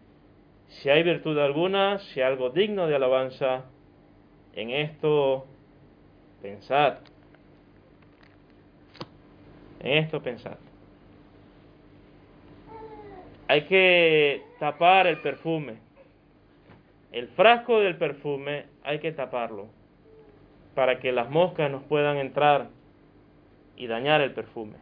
si 0.68 0.90
hay 0.90 1.04
virtud 1.04 1.38
alguna, 1.40 2.00
si 2.00 2.22
algo 2.22 2.52
digno 2.52 2.88
de 2.88 2.96
alabanza, 2.96 3.66
en 4.54 4.70
esto 4.70 5.46
pensad. 6.42 6.98
En 9.80 10.04
esto 10.04 10.22
pensad. 10.22 10.58
Hay 13.48 13.64
que 13.64 14.44
tapar 14.60 15.08
el 15.08 15.22
perfume. 15.22 15.78
El 17.12 17.30
frasco 17.30 17.80
del 17.80 17.98
perfume 17.98 18.66
hay 18.84 19.00
que 19.00 19.12
taparlo 19.12 19.79
para 20.76 21.00
que 21.00 21.12
las 21.12 21.30
moscas 21.30 21.70
nos 21.72 21.84
puedan 21.84 22.18
entrar 22.18 22.70
y 23.76 23.88
dañar 23.88 24.22
el 24.22 24.32
perfume. 24.32 24.78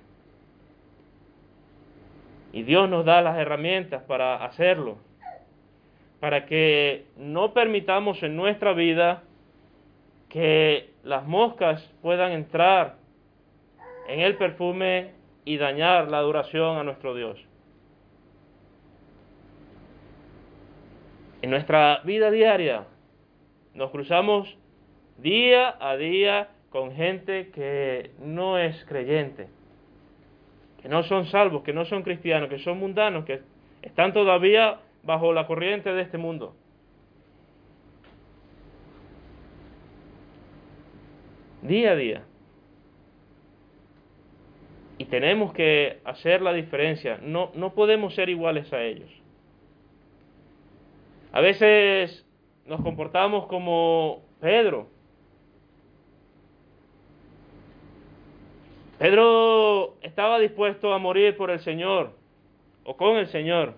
Y 2.52 2.64
Dios 2.64 2.90
nos 2.90 3.06
da 3.06 3.22
las 3.22 3.38
herramientas 3.38 4.04
para 4.04 4.44
hacerlo, 4.44 4.98
para 6.20 6.46
que 6.46 7.06
no 7.18 7.54
permitamos 7.54 8.24
en 8.24 8.36
nuestra 8.36 8.74
vida 8.74 9.24
que 10.30 10.92
las 11.04 11.26
moscas 11.26 11.82
puedan 12.02 12.32
entrar 12.32 12.96
en 14.08 14.22
el 14.22 14.36
perfume 14.38 15.12
y 15.46 15.58
dañar 15.58 16.10
la 16.10 16.18
adoración 16.18 16.78
a 16.78 16.84
nuestro 16.84 17.16
Dios. 17.16 17.40
En 21.42 21.52
nuestra 21.52 22.02
vida 22.04 22.32
diaria 22.32 22.86
nos 23.74 23.92
cruzamos 23.92 24.58
día 25.18 25.76
a 25.80 25.98
día 25.98 26.50
con 26.70 26.92
gente 26.94 27.50
que 27.50 28.12
no 28.20 28.58
es 28.58 28.84
creyente, 28.86 29.48
que 30.82 30.90
no 30.90 31.04
son 31.04 31.26
salvos, 31.28 31.64
que 31.64 31.74
no 31.74 31.86
son 31.86 32.04
cristianos, 32.04 32.50
que 32.50 32.60
son 32.60 32.78
mundanos, 32.80 33.26
que 33.26 33.42
están 33.82 34.14
todavía 34.14 34.80
bajo 35.04 35.34
la 35.34 35.48
corriente 35.48 35.94
de 35.94 36.02
este 36.02 36.18
mundo. 36.18 36.56
Día 41.62 41.92
a 41.92 41.96
día. 41.96 42.24
Y 45.00 45.06
tenemos 45.06 45.54
que 45.54 46.00
hacer 46.06 46.42
la 46.42 46.54
diferencia. 46.54 47.20
No, 47.22 47.52
no 47.56 47.74
podemos 47.74 48.16
ser 48.16 48.30
iguales 48.30 48.72
a 48.74 48.84
ellos. 48.84 49.10
A 51.32 51.42
veces 51.42 52.26
nos 52.66 52.82
comportamos 52.82 53.48
como 53.48 54.24
Pedro. 54.40 54.90
Pedro 59.00 59.96
estaba 60.02 60.40
dispuesto 60.40 60.94
a 60.94 60.98
morir 60.98 61.38
por 61.38 61.52
el 61.52 61.60
Señor 61.60 62.12
o 62.84 62.98
con 62.98 63.18
el 63.18 63.28
Señor. 63.28 63.76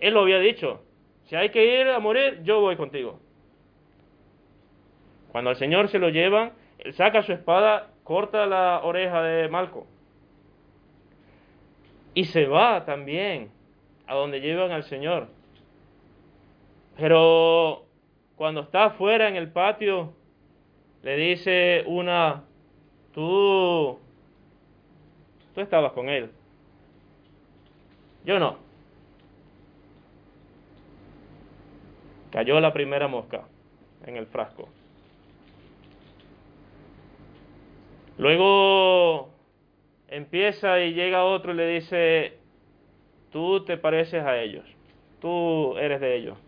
Él 0.00 0.14
lo 0.14 0.20
había 0.20 0.38
dicho. 0.38 0.82
Si 1.24 1.36
hay 1.36 1.50
que 1.50 1.80
ir 1.80 1.88
a 1.88 1.98
morir, 1.98 2.42
yo 2.42 2.60
voy 2.60 2.76
contigo. 2.76 3.18
Cuando 5.32 5.50
al 5.50 5.56
Señor 5.56 5.88
se 5.88 5.98
lo 5.98 6.08
llevan, 6.08 6.52
él 6.78 6.94
saca 6.94 7.22
su 7.22 7.32
espada, 7.32 7.90
corta 8.04 8.46
la 8.46 8.80
oreja 8.84 9.22
de 9.22 9.48
Malco 9.48 9.86
y 12.14 12.24
se 12.26 12.46
va 12.46 12.84
también 12.84 13.50
a 14.06 14.14
donde 14.14 14.40
llevan 14.40 14.70
al 14.70 14.84
Señor. 14.84 15.26
Pero 16.96 17.84
cuando 18.36 18.62
está 18.62 18.86
afuera 18.86 19.28
en 19.28 19.36
el 19.36 19.50
patio, 19.50 20.12
le 21.02 21.16
dice 21.16 21.82
una, 21.86 22.44
tú, 23.12 23.98
tú 25.54 25.60
estabas 25.60 25.92
con 25.92 26.08
él. 26.08 26.30
Yo 28.24 28.38
no. 28.38 28.58
Cayó 32.30 32.58
la 32.60 32.72
primera 32.72 33.06
mosca 33.06 33.44
en 34.06 34.16
el 34.16 34.26
frasco. 34.26 34.68
Luego 38.18 39.30
empieza 40.08 40.80
y 40.80 40.94
llega 40.94 41.24
otro 41.24 41.52
y 41.52 41.56
le 41.56 41.66
dice, 41.68 42.38
tú 43.32 43.64
te 43.64 43.76
pareces 43.76 44.22
a 44.22 44.40
ellos, 44.40 44.64
tú 45.20 45.76
eres 45.78 46.00
de 46.00 46.16
ellos. 46.16 46.38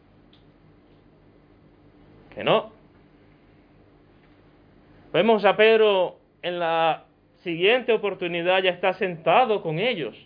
Que 2.35 2.45
no. 2.45 2.71
Vemos 5.13 5.45
a 5.45 5.57
Pedro 5.57 6.19
en 6.43 6.59
la 6.59 7.06
siguiente 7.47 7.93
oportunidad 7.93 8.61
ya 8.61 8.71
está 8.71 8.93
sentado 8.95 9.63
con 9.63 9.79
ellos, 9.79 10.17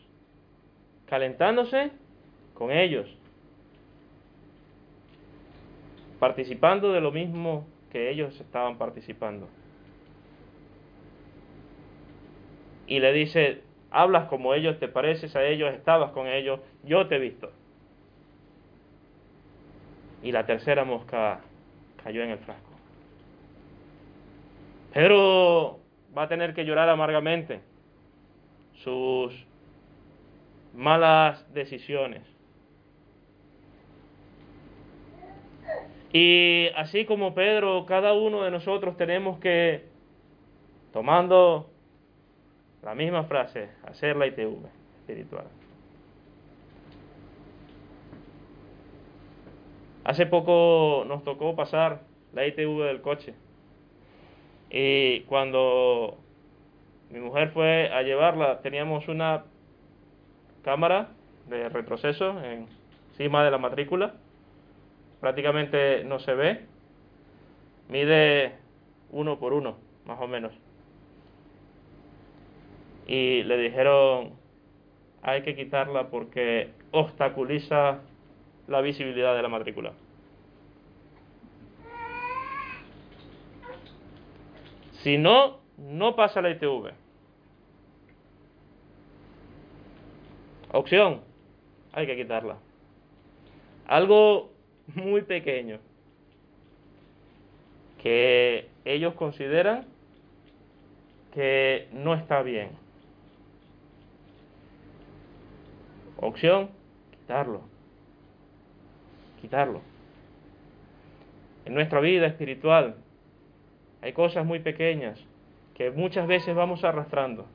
calentándose 1.05 1.91
con 2.55 2.71
ellos, 2.71 3.07
participando 6.19 6.93
de 6.93 7.03
lo 7.03 7.13
mismo 7.13 7.67
que 7.93 8.11
ellos 8.11 8.41
estaban 8.41 8.79
participando. 8.79 9.49
y 12.91 12.99
le 12.99 13.13
dice, 13.13 13.63
hablas 13.93 14.29
como 14.29 14.53
ellos, 14.53 14.81
te 14.81 14.89
pareces 14.89 15.37
a 15.37 15.45
ellos, 15.45 15.73
estabas 15.73 16.11
con 16.11 16.27
ellos, 16.27 16.59
yo 16.83 17.07
te 17.07 17.17
he 17.17 17.19
visto. 17.21 17.53
Y 20.25 20.33
la 20.33 20.45
tercera 20.45 20.85
mosca 20.85 21.41
cayó 22.03 22.25
en 22.25 22.31
el 22.31 22.39
frasco. 22.39 22.71
Pedro 24.93 25.80
va 26.17 26.23
a 26.23 26.29
tener 26.29 26.55
que 26.55 26.65
llorar 26.65 26.89
amargamente 26.89 27.61
sus 28.75 29.47
malas 30.75 31.53
decisiones. 31.53 32.23
Y 36.13 36.69
así 36.77 37.05
como 37.05 37.35
Pedro, 37.35 37.87
cada 37.87 38.15
uno 38.15 38.43
de 38.43 38.51
nosotros 38.51 38.97
tenemos 38.97 39.39
que, 39.39 39.85
tomando 40.93 41.71
la 42.83 42.95
misma 42.95 43.25
frase, 43.25 43.69
hacer 43.85 44.17
la 44.17 44.27
ITV 44.27 44.67
espiritual. 45.01 45.47
Hace 50.03 50.27
poco 50.27 51.05
nos 51.07 51.23
tocó 51.23 51.55
pasar 51.55 52.01
la 52.33 52.47
ITV 52.47 52.85
del 52.85 53.01
coche. 53.03 53.35
Y 54.71 55.21
cuando 55.23 56.17
mi 57.11 57.19
mujer 57.19 57.51
fue 57.51 57.91
a 57.93 58.03
llevarla, 58.03 58.61
teníamos 58.61 59.09
una 59.09 59.45
cámara 60.63 61.09
de 61.49 61.69
retroceso 61.69 62.37
encima 62.43 63.45
de 63.45 63.51
la 63.51 63.59
matrícula. 63.59 64.15
Prácticamente 65.21 66.05
no 66.05 66.21
se 66.21 66.35
ve. 66.35 66.61
Mide 67.89 68.53
uno 69.11 69.41
por 69.41 69.53
uno, 69.53 69.77
más 70.07 70.21
o 70.21 70.29
menos. 70.29 70.53
Y 73.09 73.43
le 73.43 73.59
dijeron, 73.59 74.35
hay 75.23 75.43
que 75.43 75.57
quitarla 75.57 76.11
porque 76.11 76.71
obstaculiza 76.93 77.99
la 78.69 78.81
visibilidad 78.81 79.35
de 79.35 79.43
la 79.43 79.49
matrícula. 79.49 79.93
Si 85.03 85.17
no, 85.17 85.61
no 85.79 86.15
pasa 86.15 86.43
la 86.43 86.51
ITV. 86.51 86.93
Opción, 90.73 91.21
hay 91.93 92.07
que 92.07 92.17
quitarla. 92.17 92.59
Algo 93.87 94.51
muy 94.95 95.23
pequeño 95.23 95.79
que 98.03 98.69
ellos 98.85 99.15
consideran 99.15 99.87
que 101.35 101.89
no 101.93 102.15
está 102.15 102.43
bien. 102.43 102.71
Opción, 106.19 106.71
quitarlo. 107.11 107.63
Quitarlo. 109.41 109.81
En 111.65 111.75
nuestra 111.75 112.01
vida 112.01 112.27
espiritual 112.27 112.97
hay 114.03 114.13
cosas 114.13 114.47
muy 114.47 114.61
pequeñas 114.61 115.19
que 115.75 115.91
muchas 115.91 116.27
veces 116.27 116.55
vamos 116.55 116.85
arrastrando 116.85 117.47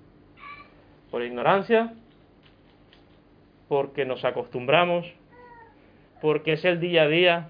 por 1.12 1.24
ignorancia, 1.24 1.94
porque 3.68 4.06
nos 4.06 4.26
acostumbramos, 4.26 5.06
porque 6.22 6.54
es 6.54 6.66
el 6.66 6.80
día 6.80 7.04
a 7.04 7.08
día. 7.08 7.50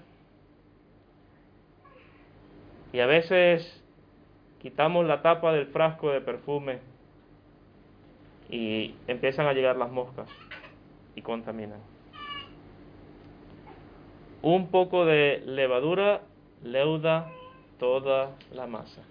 Y 2.92 3.00
a 3.00 3.06
veces 3.06 3.82
quitamos 4.60 5.06
la 5.06 5.22
tapa 5.22 5.52
del 5.52 5.66
frasco 5.66 6.10
de 6.10 6.20
perfume 6.20 6.78
y 8.48 8.94
empiezan 9.06 9.46
a 9.46 9.52
llegar 9.52 9.76
las 9.76 9.90
moscas 9.90 10.28
y 11.14 11.22
contaminan. 11.22 11.80
Un 14.42 14.68
poco 14.68 15.04
de 15.04 15.42
levadura 15.44 16.20
leuda 16.62 17.30
toda 17.78 18.30
la 18.52 18.66
masa. 18.66 19.02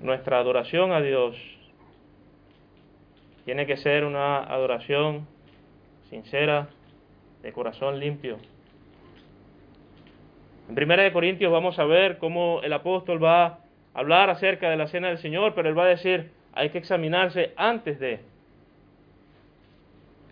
Nuestra 0.00 0.38
adoración 0.38 0.92
a 0.92 1.00
Dios 1.00 1.36
tiene 3.44 3.66
que 3.66 3.76
ser 3.76 4.04
una 4.04 4.38
adoración 4.38 5.26
sincera, 6.10 6.68
de 7.42 7.52
corazón 7.52 8.00
limpio. 8.00 8.38
En 10.68 10.74
Primera 10.74 11.02
de 11.02 11.12
Corintios 11.12 11.52
vamos 11.52 11.78
a 11.78 11.84
ver 11.84 12.16
cómo 12.18 12.60
el 12.62 12.72
apóstol 12.72 13.22
va 13.22 13.44
a 13.44 13.58
hablar 13.92 14.30
acerca 14.30 14.70
de 14.70 14.76
la 14.76 14.86
cena 14.86 15.08
del 15.08 15.18
Señor, 15.18 15.54
pero 15.54 15.68
él 15.68 15.78
va 15.78 15.84
a 15.84 15.88
decir, 15.88 16.30
hay 16.54 16.70
que 16.70 16.78
examinarse 16.78 17.52
antes 17.56 18.00
de. 18.00 18.20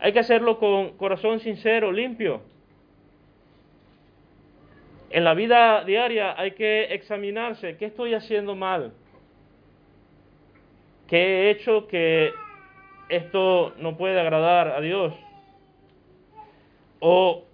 Hay 0.01 0.13
que 0.13 0.21
hacerlo 0.21 0.59
con 0.59 0.97
corazón 0.97 1.41
sincero, 1.41 1.93
limpio. 1.93 2.41
En 5.13 5.25
la 5.25 5.35
vida 5.35 5.85
diaria 5.85 6.35
hay 6.37 6.53
que 6.53 6.95
examinarse, 6.95 7.77
¿qué 7.77 7.85
estoy 7.87 8.15
haciendo 8.15 8.57
mal? 8.57 8.93
¿Qué 11.07 11.19
he 11.19 11.51
hecho 11.51 11.87
que 11.87 12.33
esto 13.13 13.75
no 13.77 13.97
puede 13.99 14.19
agradar 14.19 14.69
a 14.69 14.81
Dios. 14.81 15.13
O 16.99 17.45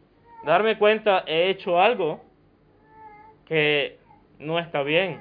darme 0.45 0.79
cuenta, 0.79 1.25
he 1.27 1.51
hecho 1.51 1.81
algo 1.81 2.21
que 3.47 3.99
no 4.39 4.59
está 4.61 4.83
bien. 4.85 5.21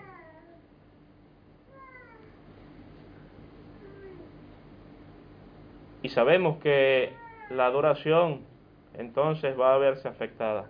Y 6.04 6.10
sabemos 6.10 6.58
que 6.58 7.14
la 7.50 7.66
adoración 7.66 8.42
entonces 8.94 9.60
va 9.60 9.74
a 9.74 9.78
verse 9.80 10.08
afectada. 10.08 10.70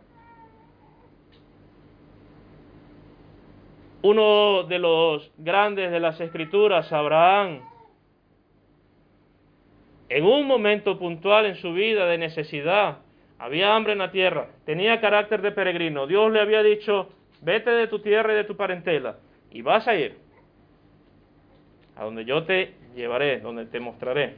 Uno 4.02 4.64
de 4.64 4.80
los 4.80 5.32
grandes 5.38 5.92
de 5.92 6.00
las 6.00 6.20
escrituras, 6.22 6.92
Abraham, 6.94 7.62
en 10.10 10.24
un 10.24 10.48
momento 10.48 10.98
puntual 10.98 11.46
en 11.46 11.56
su 11.56 11.74
vida 11.74 12.06
de 12.06 12.18
necesidad, 12.18 13.00
había 13.40 13.76
hambre 13.76 13.94
en 13.94 14.00
la 14.00 14.12
tierra, 14.12 14.50
tenía 14.66 15.02
carácter 15.02 15.42
de 15.42 15.52
peregrino, 15.52 16.08
Dios 16.08 16.32
le 16.32 16.40
había 16.40 16.64
dicho, 16.64 17.10
vete 17.42 17.72
de 17.72 17.88
tu 17.88 18.00
tierra 18.00 18.34
y 18.34 18.38
de 18.38 18.44
tu 18.44 18.56
parentela, 18.56 19.18
y 19.52 19.62
vas 19.62 19.88
a 19.88 19.96
ir 19.96 20.18
a 21.96 22.04
donde 22.04 22.26
yo 22.26 22.44
te 22.44 22.74
llevaré, 22.96 23.40
donde 23.40 23.66
te 23.66 23.80
mostraré. 23.80 24.36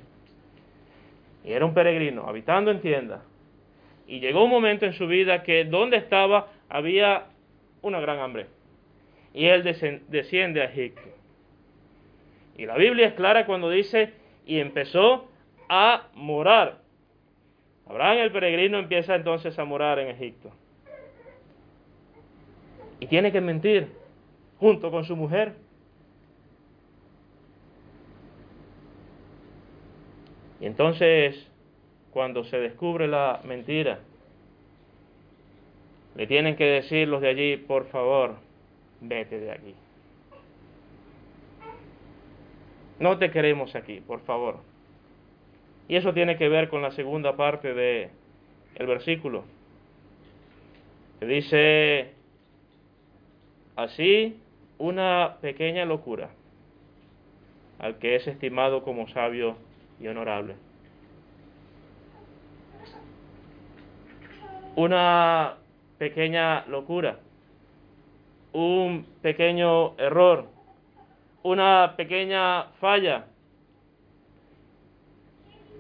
Y 1.44 1.52
era 1.52 1.66
un 1.66 1.74
peregrino, 1.74 2.26
habitando 2.28 2.72
en 2.72 2.82
tienda. 2.82 3.24
Y 4.08 4.20
llegó 4.20 4.44
un 4.44 4.50
momento 4.50 4.86
en 4.86 4.94
su 4.94 5.08
vida 5.08 5.44
que 5.44 5.66
donde 5.66 5.98
estaba 5.98 6.48
había 6.70 7.26
una 7.82 8.00
gran 8.00 8.20
hambre. 8.20 8.48
Y 9.34 9.46
él 9.46 9.64
desciende 9.64 10.62
a 10.62 10.66
Egipto. 10.66 11.10
Y 12.58 12.66
la 12.66 12.76
Biblia 12.76 13.08
es 13.08 13.14
clara 13.14 13.46
cuando 13.46 13.70
dice, 13.70 14.14
y 14.46 14.60
empezó 14.60 15.30
a 15.70 16.08
morar. 16.16 16.80
Abraham 17.88 18.18
el 18.18 18.32
peregrino 18.32 18.80
empieza 18.80 19.16
entonces 19.16 19.58
a 19.58 19.66
morar 19.66 20.00
en 20.00 20.10
Egipto. 20.10 20.52
Y 23.00 23.08
tiene 23.08 23.32
que 23.32 23.42
mentir 23.42 23.88
junto 24.60 24.92
con 24.92 25.06
su 25.06 25.16
mujer. 25.16 25.54
Y 30.60 30.66
entonces, 30.66 31.50
cuando 32.12 32.44
se 32.44 32.60
descubre 32.60 33.08
la 33.08 33.40
mentira, 33.46 34.00
le 36.16 36.28
tienen 36.28 36.58
que 36.58 36.66
decir 36.66 37.08
los 37.08 37.22
de 37.22 37.30
allí, 37.30 37.58
por 37.58 37.86
favor, 37.86 38.36
vete 39.02 39.40
de 39.40 39.52
aquí. 39.52 39.76
No 43.00 43.18
te 43.18 43.32
queremos 43.32 43.76
aquí, 43.76 44.02
por 44.02 44.22
favor. 44.22 44.58
Y 45.88 45.96
eso 45.96 46.14
tiene 46.14 46.38
que 46.38 46.50
ver 46.50 46.70
con 46.70 46.82
la 46.82 46.92
segunda 46.92 47.36
parte 47.36 47.74
del 47.74 48.10
el 48.76 48.88
versículo. 48.88 49.46
Que 51.20 51.26
dice 51.26 52.14
así 53.76 54.40
una 54.78 55.38
pequeña 55.42 55.86
locura 55.86 56.30
al 57.80 57.98
que 57.98 58.16
es 58.16 58.28
estimado 58.28 58.84
como 58.84 59.08
sabio 59.08 59.56
y 60.00 60.08
honorable. 60.08 60.56
Una 64.76 65.56
pequeña 65.98 66.66
locura, 66.68 67.20
un 68.54 69.06
pequeño 69.22 69.98
error, 69.98 70.48
una 71.44 71.94
pequeña 71.96 72.66
falla 72.80 73.26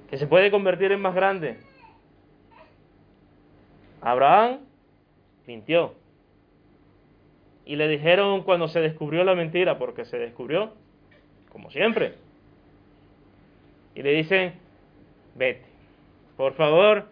que 0.09 0.17
se 0.17 0.27
puede 0.27 0.51
convertir 0.51 0.91
en 0.91 1.01
más 1.01 1.13
grande. 1.13 1.57
Abraham 4.01 4.59
mintió. 5.45 5.93
Y 7.65 7.75
le 7.75 7.87
dijeron 7.87 8.43
cuando 8.43 8.67
se 8.67 8.81
descubrió 8.81 9.23
la 9.23 9.35
mentira, 9.35 9.77
porque 9.77 10.05
se 10.05 10.17
descubrió, 10.17 10.73
como 11.51 11.69
siempre. 11.69 12.15
Y 13.93 14.01
le 14.01 14.13
dicen, 14.13 14.53
vete, 15.35 15.65
por 16.37 16.53
favor, 16.53 17.05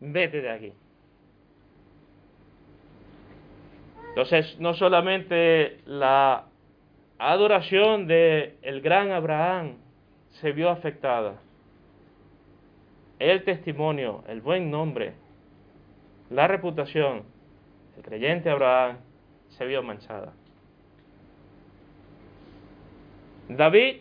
vete 0.00 0.40
de 0.40 0.50
aquí. 0.50 0.72
Entonces, 4.10 4.58
no 4.60 4.74
solamente 4.74 5.78
la 5.86 6.44
adoración 7.18 8.06
de 8.06 8.56
el 8.62 8.80
gran 8.80 9.10
Abraham 9.10 9.78
se 10.40 10.52
vio 10.52 10.70
afectada, 10.70 11.40
el 13.18 13.44
testimonio, 13.44 14.24
el 14.28 14.40
buen 14.40 14.70
nombre, 14.70 15.14
la 16.30 16.46
reputación 16.46 17.24
el 18.00 18.06
creyente 18.06 18.48
Abraham 18.48 18.96
se 19.48 19.66
vio 19.66 19.82
manchada. 19.82 20.32
David, 23.48 23.96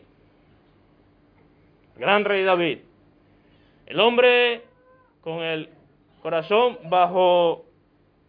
gran 1.97 2.23
rey 2.23 2.45
David, 2.45 2.79
el 3.87 3.99
hombre 3.99 4.61
con 5.19 5.41
el 5.41 5.69
corazón 6.21 6.77
bajo 6.89 7.65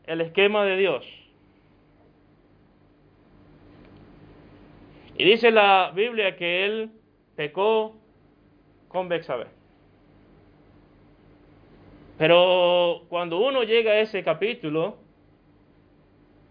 el 0.06 0.22
esquema 0.22 0.64
de 0.64 0.76
Dios. 0.76 1.19
Y 5.20 5.24
dice 5.24 5.50
la 5.50 5.92
Biblia 5.94 6.34
que 6.34 6.64
él 6.64 6.90
pecó 7.36 7.94
con 8.88 9.10
Bexabé. 9.10 9.48
Pero 12.16 13.02
cuando 13.10 13.38
uno 13.38 13.62
llega 13.62 13.92
a 13.92 14.00
ese 14.00 14.24
capítulo, 14.24 14.96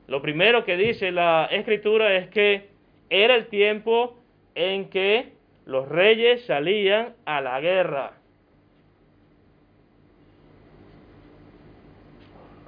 lo 0.06 0.22
primero 0.22 0.66
que 0.66 0.78
dice 0.78 1.12
la 1.12 1.48
escritura 1.50 2.16
es 2.16 2.30
que 2.30 2.70
era 3.10 3.34
el 3.34 3.48
tiempo 3.48 4.20
en 4.54 4.92
que 4.92 5.34
los 5.66 5.90
reyes 5.90 6.46
salían 6.46 7.16
a 7.26 7.42
la 7.42 7.60
guerra. 7.62 8.18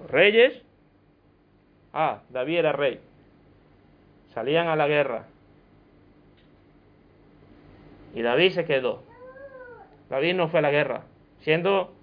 Los 0.02 0.10
reyes, 0.10 0.64
ah, 1.94 2.24
David 2.30 2.58
era 2.58 2.72
rey, 2.72 3.00
salían 4.34 4.68
a 4.68 4.76
la 4.76 4.88
guerra. 4.88 5.28
Y 8.14 8.22
David 8.22 8.52
se 8.52 8.66
quedó. 8.66 9.04
David 10.10 10.36
no 10.36 10.50
fue 10.50 10.60
a 10.60 10.64
la 10.64 10.72
guerra. 10.72 11.04
Siendo 11.40 11.94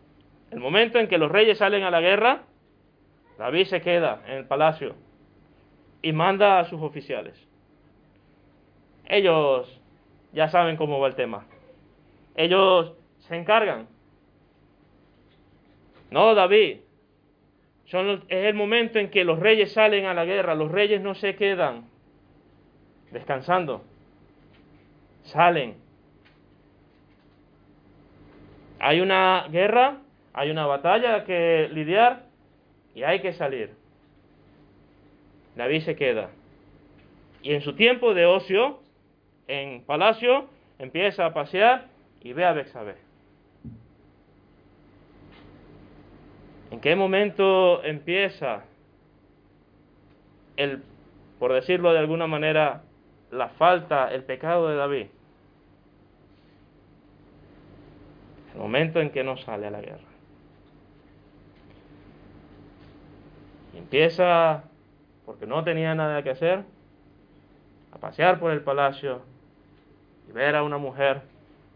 el 0.50 0.60
momento 0.60 0.98
en 0.98 1.08
que 1.08 1.18
los 1.18 1.30
reyes 1.30 1.58
salen 1.58 1.82
a 1.82 1.90
la 1.90 2.00
guerra, 2.00 2.42
David 3.38 3.66
se 3.66 3.80
queda 3.80 4.22
en 4.26 4.38
el 4.38 4.44
palacio 4.46 4.94
y 6.02 6.12
manda 6.12 6.58
a 6.58 6.64
sus 6.64 6.80
oficiales. 6.82 7.34
Ellos 9.06 9.80
ya 10.32 10.48
saben 10.48 10.76
cómo 10.76 11.00
va 11.00 11.08
el 11.08 11.14
tema. 11.14 11.46
Ellos 12.34 12.94
se 13.20 13.36
encargan. 13.36 13.88
No, 16.10 16.34
David. 16.34 16.80
Es 17.86 18.44
el 18.44 18.54
momento 18.54 18.98
en 18.98 19.10
que 19.10 19.24
los 19.24 19.38
reyes 19.38 19.72
salen 19.72 20.04
a 20.04 20.14
la 20.14 20.24
guerra. 20.24 20.54
Los 20.54 20.70
reyes 20.70 21.00
no 21.00 21.14
se 21.14 21.36
quedan 21.36 21.88
descansando. 23.10 23.82
Salen. 25.22 25.87
Hay 28.80 29.00
una 29.00 29.46
guerra, 29.50 29.98
hay 30.32 30.50
una 30.50 30.66
batalla 30.66 31.24
que 31.24 31.68
lidiar 31.72 32.24
y 32.94 33.02
hay 33.02 33.20
que 33.20 33.32
salir. 33.32 33.74
David 35.56 35.82
se 35.82 35.96
queda. 35.96 36.30
Y 37.42 37.54
en 37.54 37.62
su 37.62 37.74
tiempo 37.74 38.14
de 38.14 38.26
ocio, 38.26 38.78
en 39.48 39.82
palacio, 39.82 40.48
empieza 40.78 41.26
a 41.26 41.34
pasear 41.34 41.86
y 42.20 42.32
ve 42.32 42.44
a 42.44 42.52
Bexabé. 42.52 42.96
¿En 46.70 46.80
qué 46.80 46.94
momento 46.94 47.82
empieza 47.82 48.64
el, 50.56 50.82
por 51.38 51.52
decirlo 51.52 51.92
de 51.92 51.98
alguna 51.98 52.26
manera, 52.26 52.82
la 53.30 53.48
falta, 53.48 54.12
el 54.12 54.24
pecado 54.24 54.68
de 54.68 54.76
David? 54.76 55.06
El 58.47 58.47
momento 58.58 59.00
en 59.00 59.10
que 59.10 59.24
no 59.24 59.36
sale 59.36 59.66
a 59.66 59.70
la 59.70 59.80
guerra. 59.80 60.08
Empieza, 63.74 64.64
porque 65.24 65.46
no 65.46 65.62
tenía 65.64 65.94
nada 65.94 66.22
que 66.22 66.30
hacer, 66.30 66.64
a 67.92 67.98
pasear 67.98 68.38
por 68.38 68.50
el 68.50 68.62
palacio 68.62 69.22
y 70.28 70.32
ver 70.32 70.56
a 70.56 70.62
una 70.62 70.78
mujer 70.78 71.22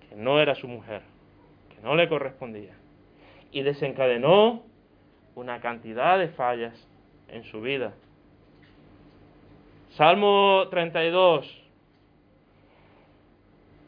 que 0.09 0.17
no 0.17 0.41
era 0.41 0.55
su 0.55 0.69
mujer, 0.69 1.03
que 1.75 1.81
no 1.83 1.95
le 1.95 2.09
correspondía. 2.09 2.75
Y 3.53 3.63
desencadenó 3.63 4.63
una 5.35 5.61
cantidad 5.61 6.19
de 6.19 6.29
fallas 6.29 6.75
en 7.29 7.45
su 7.45 7.61
vida. 7.61 7.93
Salmo 9.91 10.67
32. 10.71 11.63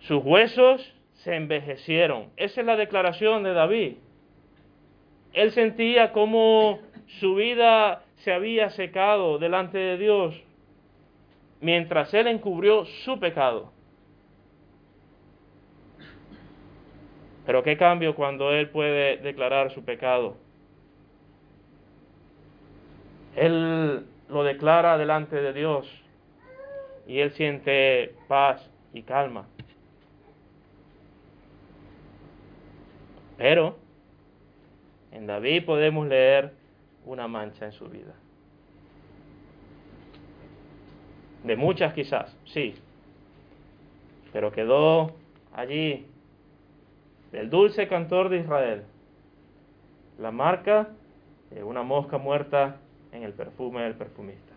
Sus 0.00 0.22
huesos 0.22 0.93
se 1.24 1.34
envejecieron. 1.34 2.30
Esa 2.36 2.60
es 2.60 2.66
la 2.66 2.76
declaración 2.76 3.42
de 3.42 3.54
David. 3.54 3.94
Él 5.32 5.52
sentía 5.52 6.12
como 6.12 6.78
su 7.18 7.34
vida 7.34 8.02
se 8.16 8.32
había 8.32 8.70
secado 8.70 9.38
delante 9.38 9.78
de 9.78 9.98
Dios 9.98 10.40
mientras 11.60 12.12
él 12.12 12.26
encubrió 12.26 12.84
su 12.84 13.18
pecado. 13.18 13.72
Pero 17.46 17.62
qué 17.62 17.76
cambio 17.78 18.14
cuando 18.14 18.52
él 18.52 18.68
puede 18.68 19.16
declarar 19.16 19.70
su 19.72 19.82
pecado. 19.82 20.36
Él 23.34 24.04
lo 24.28 24.44
declara 24.44 24.98
delante 24.98 25.36
de 25.36 25.52
Dios 25.54 25.90
y 27.06 27.20
él 27.20 27.32
siente 27.32 28.14
paz 28.28 28.70
y 28.92 29.02
calma. 29.02 29.48
Pero 33.36 33.76
en 35.12 35.26
David 35.26 35.64
podemos 35.64 36.06
leer 36.06 36.52
una 37.04 37.28
mancha 37.28 37.66
en 37.66 37.72
su 37.72 37.86
vida. 37.86 38.14
De 41.42 41.56
muchas 41.56 41.92
quizás, 41.92 42.36
sí. 42.44 42.74
Pero 44.32 44.50
quedó 44.50 45.12
allí 45.52 46.06
del 47.32 47.50
dulce 47.50 47.86
cantor 47.88 48.28
de 48.28 48.38
Israel 48.38 48.84
la 50.18 50.30
marca 50.30 50.88
de 51.50 51.62
una 51.62 51.82
mosca 51.82 52.18
muerta 52.18 52.76
en 53.12 53.22
el 53.22 53.32
perfume 53.32 53.82
del 53.82 53.94
perfumista. 53.94 54.53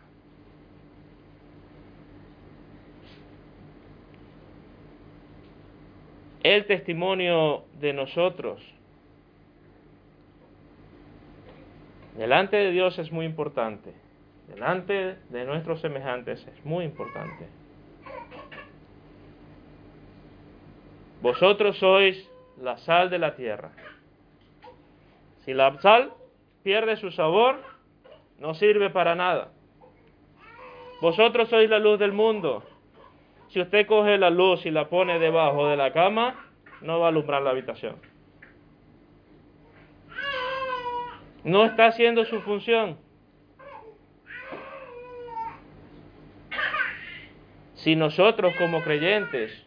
El 6.48 6.66
testimonio 6.66 7.66
de 7.78 7.92
nosotros 7.92 8.64
delante 12.16 12.56
de 12.56 12.72
Dios 12.72 12.98
es 13.00 13.12
muy 13.12 13.26
importante. 13.26 13.94
Delante 14.48 15.18
de 15.28 15.44
nuestros 15.44 15.82
semejantes 15.82 16.48
es 16.48 16.66
muy 16.66 16.86
importante. 16.86 17.50
Vosotros 21.22 21.78
sois 21.80 22.16
la 22.62 22.78
sal 22.78 23.10
de 23.10 23.20
la 23.20 23.36
tierra. 23.36 23.72
Si 25.44 25.54
la 25.54 25.78
sal 25.82 26.14
pierde 26.64 26.96
su 26.96 27.12
sabor, 27.12 27.60
no 28.40 28.54
sirve 28.54 28.90
para 28.90 29.16
nada. 29.16 29.52
Vosotros 31.02 31.50
sois 31.50 31.70
la 31.70 31.80
luz 31.80 32.00
del 32.00 32.14
mundo. 32.14 32.64
Si 33.50 33.62
usted 33.62 33.88
coge 33.88 34.18
la 34.18 34.30
luz 34.30 34.66
y 34.66 34.72
la 34.72 34.90
pone 34.90 35.20
debajo 35.20 35.68
de 35.68 35.78
la 35.78 35.94
cama, 35.94 36.48
no 36.82 37.00
va 37.00 37.08
a 37.08 37.10
alumbrar 37.10 37.42
la 37.42 37.52
habitación. 37.52 37.96
No 41.44 41.64
está 41.66 41.88
haciendo 41.88 42.26
su 42.26 42.42
función. 42.42 42.98
Si 47.76 47.96
nosotros 47.96 48.54
como 48.58 48.82
creyentes, 48.84 49.66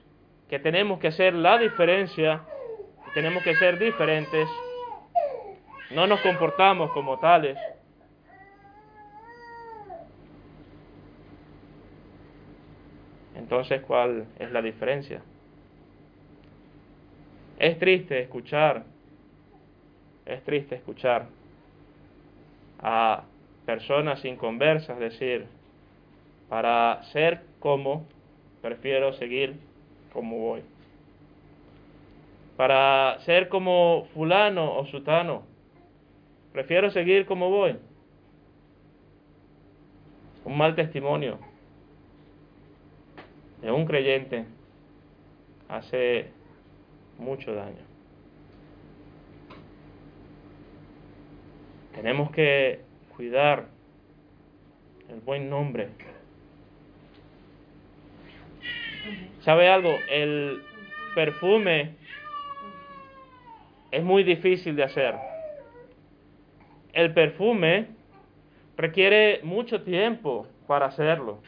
que 0.51 0.59
tenemos 0.59 0.99
que 0.99 1.09
hacer 1.09 1.33
la 1.33 1.57
diferencia, 1.59 2.43
tenemos 3.15 3.43
que 3.43 3.55
ser 3.55 3.79
diferentes, 3.79 4.49
no 5.93 6.07
nos 6.07 6.21
comportamos 6.21 6.91
como 6.93 7.19
tales, 7.19 7.57
entonces 13.51 13.83
¿cuál 13.83 14.27
es 14.39 14.53
la 14.53 14.63
diferencia? 14.63 15.23
Es 17.59 17.81
triste 17.81 18.21
escuchar, 18.21 18.85
es 20.25 20.45
triste 20.45 20.77
escuchar 20.77 21.27
a 22.79 23.25
personas 23.67 24.25
inconversas 24.25 25.01
decir, 25.01 25.49
para 26.49 27.03
ser 27.13 27.43
como, 27.59 28.07
prefiero 28.63 29.13
seguir 29.15 29.57
como 30.13 30.39
voy. 30.39 30.63
Para 32.57 33.19
ser 33.25 33.49
como 33.49 34.07
fulano 34.15 34.79
o 34.79 34.87
sutano, 34.87 35.43
prefiero 36.53 36.93
seguir 36.93 37.27
como 37.27 37.51
voy. 37.51 37.77
Un 40.45 40.57
mal 40.57 40.77
testimonio 40.77 41.50
de 43.63 43.71
un 43.71 43.85
creyente 43.87 44.45
hace 45.69 46.31
mucho 47.19 47.55
daño. 47.55 47.85
Tenemos 51.95 52.31
que 52.31 52.81
cuidar 53.15 53.67
el 55.09 55.21
buen 55.21 55.51
nombre. 55.51 55.89
¿Sabe 59.41 59.69
algo? 59.69 59.95
El 60.11 60.63
perfume 61.15 61.95
es 63.91 64.03
muy 64.05 64.23
difícil 64.23 64.77
de 64.77 64.85
hacer. 64.85 65.15
el 66.93 67.15
perfume 67.15 67.87
requiere 68.77 69.41
mucho 69.43 69.83
tiempo 69.83 70.47
para 70.67 70.87
hacerlo. 70.87 71.41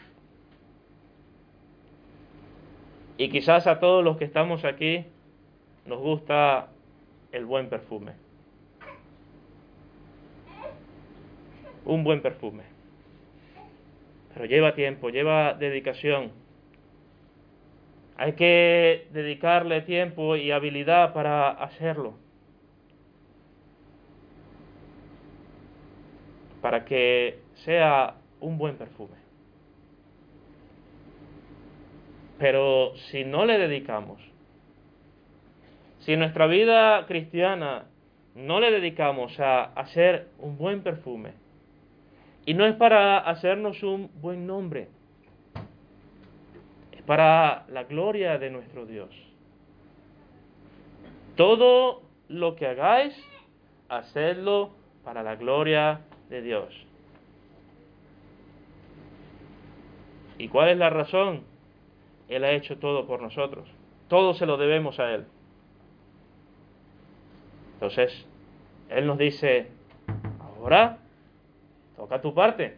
Y 3.23 3.29
quizás 3.29 3.69
a 3.69 3.79
todos 3.79 4.03
los 4.03 4.17
que 4.17 4.25
estamos 4.25 4.65
aquí 4.65 5.05
nos 5.87 6.01
gusta 6.01 6.71
el 7.31 7.47
buen 7.47 7.69
perfume. 7.69 8.15
Un 11.85 12.03
buen 12.03 12.21
perfume. 12.21 12.65
Pero 14.35 14.47
lleva 14.47 14.75
tiempo, 14.75 15.09
lleva 15.09 15.55
dedicación. 15.55 16.33
Hay 18.17 18.33
que 18.33 19.07
dedicarle 19.13 19.83
tiempo 19.83 20.35
y 20.35 20.51
habilidad 20.51 21.13
para 21.13 21.51
hacerlo. 21.51 22.15
Para 26.61 26.85
que 26.85 27.39
sea 27.55 28.17
un 28.41 28.59
buen 28.59 28.75
perfume. 28.75 29.22
Pero 32.43 32.97
si 32.97 33.25
no 33.25 33.47
le 33.47 33.57
dedicamos, 33.57 34.21
si 36.01 36.17
nuestra 36.17 36.49
vida 36.49 37.07
cristiana 37.07 37.85
no 38.35 38.59
le 38.59 38.73
dedicamos 38.73 39.39
a 39.39 39.67
hacer 39.67 40.27
un 40.41 40.59
buen 40.59 40.83
perfume, 40.83 41.35
y 42.45 42.55
no 42.55 42.67
es 42.67 42.75
para 42.75 43.19
hacernos 43.19 43.85
un 43.85 44.11
buen 44.21 44.45
nombre, 44.45 44.89
es 46.91 47.03
para 47.03 47.65
la 47.69 47.85
gloria 47.85 48.37
de 48.39 48.51
nuestro 48.51 48.87
Dios. 48.87 49.11
Todo 51.37 52.03
lo 52.27 52.57
que 52.57 52.67
hagáis, 52.67 53.15
hacedlo 53.89 54.73
para 55.05 55.23
la 55.23 55.37
gloria 55.37 56.01
de 56.29 56.43
Dios. 56.43 56.75
¿Y 60.39 60.49
cuál 60.49 60.71
es 60.71 60.77
la 60.77 60.91
razón? 60.91 61.52
Él 62.35 62.45
ha 62.45 62.53
hecho 62.53 62.79
todo 62.79 63.07
por 63.07 63.21
nosotros. 63.21 63.69
Todo 64.09 64.35
se 64.35 64.47
lo 64.47 64.57
debemos 64.57 64.99
a 65.01 65.13
Él. 65.15 65.25
Entonces, 67.75 68.27
Él 68.91 69.07
nos 69.07 69.19
dice, 69.19 69.69
ahora 70.41 70.99
toca 71.97 72.21
tu 72.21 72.35
parte. 72.35 72.77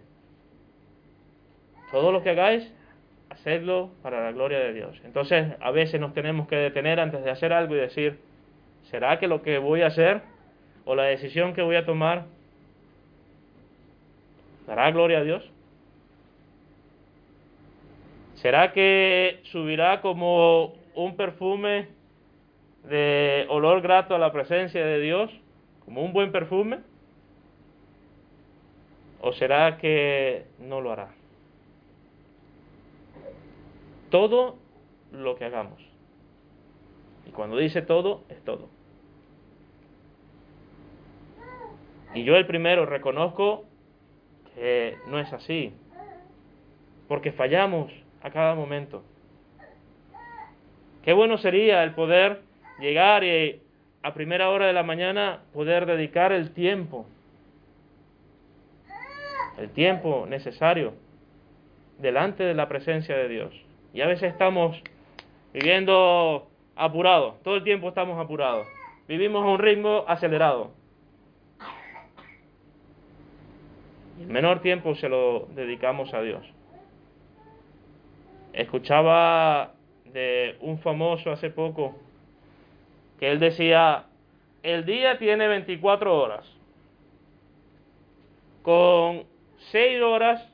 Todo 1.90 2.11
lo 2.11 2.23
que 2.23 2.31
hagáis, 2.31 2.73
hacedlo 3.31 3.90
para 4.03 4.23
la 4.23 4.33
gloria 4.33 4.59
de 4.59 4.73
Dios. 4.73 5.01
Entonces, 5.05 5.55
a 5.61 5.71
veces 5.71 6.01
nos 6.01 6.14
tenemos 6.14 6.49
que 6.49 6.57
detener 6.57 7.01
antes 7.01 7.23
de 7.23 7.31
hacer 7.31 7.53
algo 7.53 7.75
y 7.75 7.79
decir, 7.79 8.19
¿será 8.85 9.19
que 9.19 9.29
lo 9.29 9.43
que 9.43 9.59
voy 9.59 9.83
a 9.83 9.88
hacer 9.88 10.23
o 10.85 10.95
la 10.95 11.05
decisión 11.05 11.55
que 11.55 11.62
voy 11.62 11.77
a 11.77 11.85
tomar 11.85 12.27
dará 14.67 14.90
gloria 14.90 15.19
a 15.19 15.23
Dios? 15.23 15.54
¿Será 18.45 18.75
que 18.75 19.41
subirá 19.45 20.03
como 20.03 20.75
un 20.95 21.17
perfume 21.17 21.89
de 22.83 23.47
olor 23.49 23.81
grato 23.81 24.15
a 24.15 24.19
la 24.19 24.33
presencia 24.33 24.85
de 24.85 25.01
Dios? 25.01 25.31
¿Como 25.87 26.03
un 26.05 26.13
buen 26.13 26.31
perfume? 26.31 26.81
¿O 29.23 29.33
será 29.33 29.79
que 29.79 30.45
no 30.59 30.83
lo 30.83 30.93
hará? 30.93 31.09
Todo 34.11 34.59
lo 35.11 35.37
que 35.37 35.47
hagamos. 35.47 35.81
Y 37.27 37.31
cuando 37.31 37.57
dice 37.57 37.81
todo, 37.81 38.25
es 38.29 38.45
todo. 38.45 38.69
Y 42.13 42.25
yo 42.25 42.37
el 42.37 42.47
primero 42.47 42.85
reconozco 42.85 43.65
que 44.55 44.99
no 45.09 45.19
es 45.19 45.33
así, 45.33 45.73
porque 47.09 47.33
fallamos 47.33 48.04
a 48.25 48.31
cada 48.31 48.55
momento. 48.55 49.05
Qué 51.05 51.13
bueno 51.13 51.37
sería 51.37 51.85
el 51.85 51.93
poder 51.95 52.41
llegar 52.81 53.23
y 53.23 53.61
a 54.03 54.15
primera 54.15 54.49
hora 54.49 54.67
de 54.67 54.73
la 54.73 54.83
mañana 54.83 55.43
poder 55.53 55.85
dedicar 55.85 56.33
el 56.33 56.51
tiempo, 56.53 57.07
el 59.59 59.69
tiempo 59.71 60.27
necesario 60.27 60.95
delante 61.99 62.45
de 62.45 62.55
la 62.55 62.67
presencia 62.67 63.15
de 63.17 63.29
Dios. 63.29 63.55
Y 63.93 64.01
a 64.01 64.07
veces 64.07 64.33
estamos 64.33 64.83
viviendo 65.53 66.49
apurados, 66.77 67.43
todo 67.43 67.57
el 67.57 67.63
tiempo 67.63 67.89
estamos 67.91 68.19
apurados, 68.19 68.67
vivimos 69.07 69.45
a 69.45 69.49
un 69.49 69.59
ritmo 69.59 70.05
acelerado. 70.09 70.71
Y 74.19 74.23
el 74.23 74.29
menor 74.29 74.61
tiempo 74.61 74.95
se 74.95 75.11
lo 75.11 75.47
dedicamos 75.55 76.15
a 76.15 76.23
Dios. 76.23 76.43
Escuchaba 78.55 79.75
de 80.05 80.57
un 80.61 80.79
famoso 80.79 81.33
hace 81.33 81.51
poco 81.51 81.97
que 83.19 83.31
él 83.31 83.40
decía, 83.40 84.05
el 84.62 84.85
día 84.85 85.19
tiene 85.19 85.49
24 85.49 86.17
horas, 86.17 86.47
con 88.62 89.25
6 89.73 90.03
horas 90.03 90.49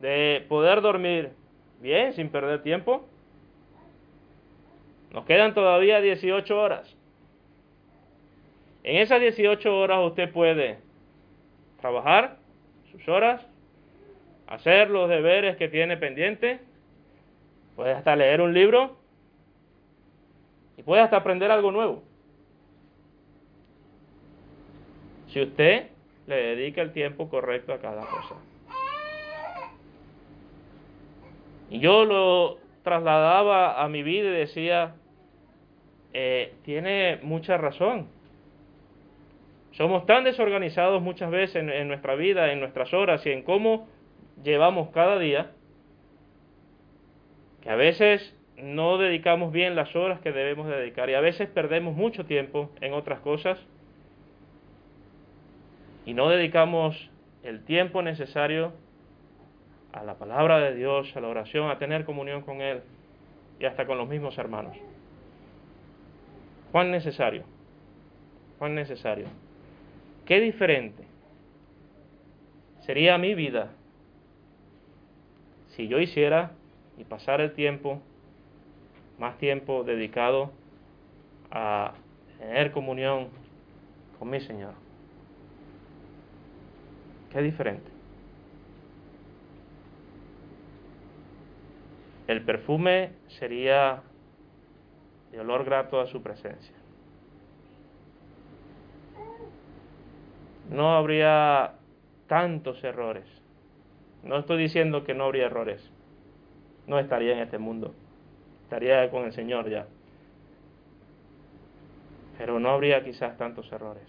de 0.00 0.44
poder 0.48 0.82
dormir 0.82 1.30
bien, 1.80 2.12
sin 2.12 2.28
perder 2.28 2.62
tiempo. 2.62 3.06
Nos 5.12 5.24
quedan 5.24 5.54
todavía 5.54 6.00
18 6.00 6.60
horas. 6.60 6.94
En 8.82 8.96
esas 8.96 9.20
18 9.20 9.78
horas 9.78 9.98
usted 10.04 10.30
puede 10.30 10.78
trabajar 11.80 12.36
sus 12.90 13.08
horas, 13.08 13.46
hacer 14.46 14.90
los 14.90 15.08
deberes 15.08 15.56
que 15.56 15.68
tiene 15.68 15.96
pendiente, 15.96 16.60
Puede 17.76 17.92
hasta 17.92 18.16
leer 18.16 18.40
un 18.40 18.52
libro 18.52 18.96
y 20.76 20.82
puede 20.82 21.02
hasta 21.02 21.16
aprender 21.16 21.50
algo 21.50 21.70
nuevo. 21.72 22.02
Si 25.28 25.40
usted 25.40 25.88
le 26.26 26.36
dedica 26.36 26.82
el 26.82 26.92
tiempo 26.92 27.28
correcto 27.28 27.72
a 27.72 27.78
cada 27.78 28.02
cosa. 28.02 28.36
Y 31.70 31.78
yo 31.78 32.04
lo 32.04 32.58
trasladaba 32.82 33.82
a 33.82 33.88
mi 33.88 34.02
vida 34.02 34.28
y 34.28 34.32
decía, 34.32 34.94
eh, 36.12 36.52
tiene 36.64 37.18
mucha 37.22 37.56
razón. 37.56 38.08
Somos 39.72 40.04
tan 40.04 40.24
desorganizados 40.24 41.00
muchas 41.00 41.30
veces 41.30 41.66
en 41.66 41.88
nuestra 41.88 42.14
vida, 42.14 42.52
en 42.52 42.60
nuestras 42.60 42.92
horas 42.92 43.24
y 43.24 43.30
en 43.30 43.42
cómo 43.42 43.88
llevamos 44.44 44.90
cada 44.90 45.18
día, 45.18 45.52
que 47.62 47.70
a 47.70 47.76
veces 47.76 48.34
no 48.56 48.98
dedicamos 48.98 49.52
bien 49.52 49.76
las 49.76 49.94
horas 49.96 50.20
que 50.20 50.32
debemos 50.32 50.68
dedicar 50.68 51.08
y 51.10 51.14
a 51.14 51.20
veces 51.20 51.48
perdemos 51.48 51.96
mucho 51.96 52.26
tiempo 52.26 52.70
en 52.80 52.92
otras 52.92 53.20
cosas 53.20 53.58
y 56.04 56.14
no 56.14 56.28
dedicamos 56.28 57.10
el 57.42 57.64
tiempo 57.64 58.02
necesario 58.02 58.72
a 59.92 60.02
la 60.04 60.14
palabra 60.14 60.58
de 60.58 60.74
Dios, 60.74 61.14
a 61.16 61.20
la 61.20 61.28
oración, 61.28 61.70
a 61.70 61.78
tener 61.78 62.04
comunión 62.04 62.42
con 62.42 62.60
Él 62.60 62.82
y 63.60 63.64
hasta 63.64 63.86
con 63.86 63.98
los 63.98 64.08
mismos 64.08 64.36
hermanos. 64.38 64.76
¿Cuán 66.72 66.90
necesario? 66.90 67.44
¿Cuán 68.58 68.74
necesario? 68.74 69.26
¿Qué 70.24 70.40
diferente 70.40 71.04
sería 72.80 73.18
mi 73.18 73.34
vida 73.34 73.70
si 75.68 75.88
yo 75.88 76.00
hiciera 76.00 76.52
y 77.02 77.04
pasar 77.04 77.40
el 77.40 77.52
tiempo, 77.52 78.00
más 79.18 79.36
tiempo 79.38 79.82
dedicado 79.82 80.52
a 81.50 81.94
tener 82.38 82.70
comunión 82.70 83.28
con 84.20 84.30
mi 84.30 84.40
Señor. 84.40 84.74
Qué 87.32 87.42
diferente. 87.42 87.90
El 92.28 92.44
perfume 92.44 93.10
sería 93.26 94.02
de 95.32 95.40
olor 95.40 95.64
grato 95.64 96.00
a 96.00 96.06
su 96.06 96.22
presencia. 96.22 96.76
No 100.70 100.94
habría 100.94 101.74
tantos 102.28 102.82
errores. 102.84 103.26
No 104.22 104.38
estoy 104.38 104.58
diciendo 104.58 105.02
que 105.02 105.14
no 105.14 105.24
habría 105.24 105.46
errores, 105.46 105.90
no 106.86 106.98
estaría 106.98 107.32
en 107.32 107.40
este 107.40 107.58
mundo. 107.58 107.94
Estaría 108.64 109.10
con 109.10 109.24
el 109.24 109.32
Señor 109.32 109.68
ya. 109.68 109.86
Pero 112.38 112.58
no 112.58 112.70
habría 112.70 113.04
quizás 113.04 113.36
tantos 113.36 113.70
errores. 113.72 114.06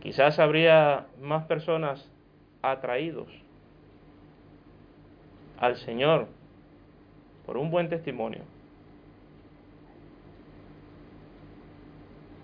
Quizás 0.00 0.38
habría 0.38 1.06
más 1.20 1.44
personas 1.46 2.10
atraídos 2.62 3.28
al 5.58 5.76
Señor 5.76 6.28
por 7.46 7.56
un 7.56 7.70
buen 7.70 7.88
testimonio. 7.88 8.42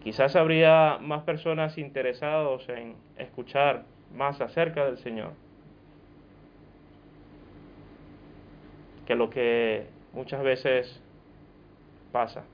quizás 0.02 0.34
habría 0.34 0.98
más 1.00 1.22
personas 1.22 1.78
interesadas 1.78 2.68
en 2.68 2.96
escuchar 3.16 3.84
más 4.14 4.40
acerca 4.40 4.86
del 4.86 4.98
Señor 4.98 5.32
que 9.06 9.14
lo 9.14 9.30
que 9.30 9.86
muchas 10.12 10.42
veces 10.42 11.02
pasa. 12.12 12.44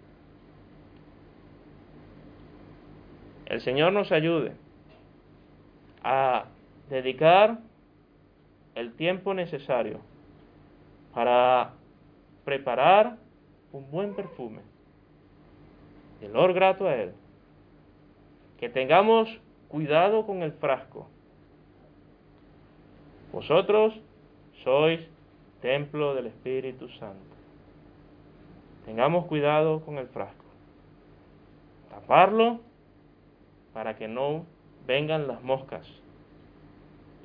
El 3.47 3.61
Señor 3.61 3.92
nos 3.92 4.11
ayude 4.11 4.53
a 6.03 6.47
dedicar 6.90 7.59
el 8.74 8.92
tiempo 8.94 9.34
necesario 9.34 10.01
para 11.14 11.72
preparar 12.44 13.16
un 13.72 13.90
buen 13.90 14.14
perfume, 14.14 14.62
el 16.20 16.30
olor 16.30 16.53
grato 16.53 16.86
a 16.86 16.94
Él. 16.94 17.12
Que 18.59 18.68
tengamos 18.68 19.28
cuidado 19.68 20.26
con 20.26 20.42
el 20.42 20.53
frasco. 20.53 21.09
Vosotros 23.32 24.01
sois 24.64 25.01
templo 25.61 26.14
del 26.14 26.26
Espíritu 26.26 26.88
Santo. 26.88 27.34
Tengamos 28.84 29.26
cuidado 29.26 29.80
con 29.80 29.98
el 29.98 30.07
frasco. 30.09 30.44
Taparlo 31.90 32.61
para 33.72 33.96
que 33.96 34.09
no 34.09 34.46
vengan 34.86 35.26
las 35.26 35.42
moscas 35.42 35.86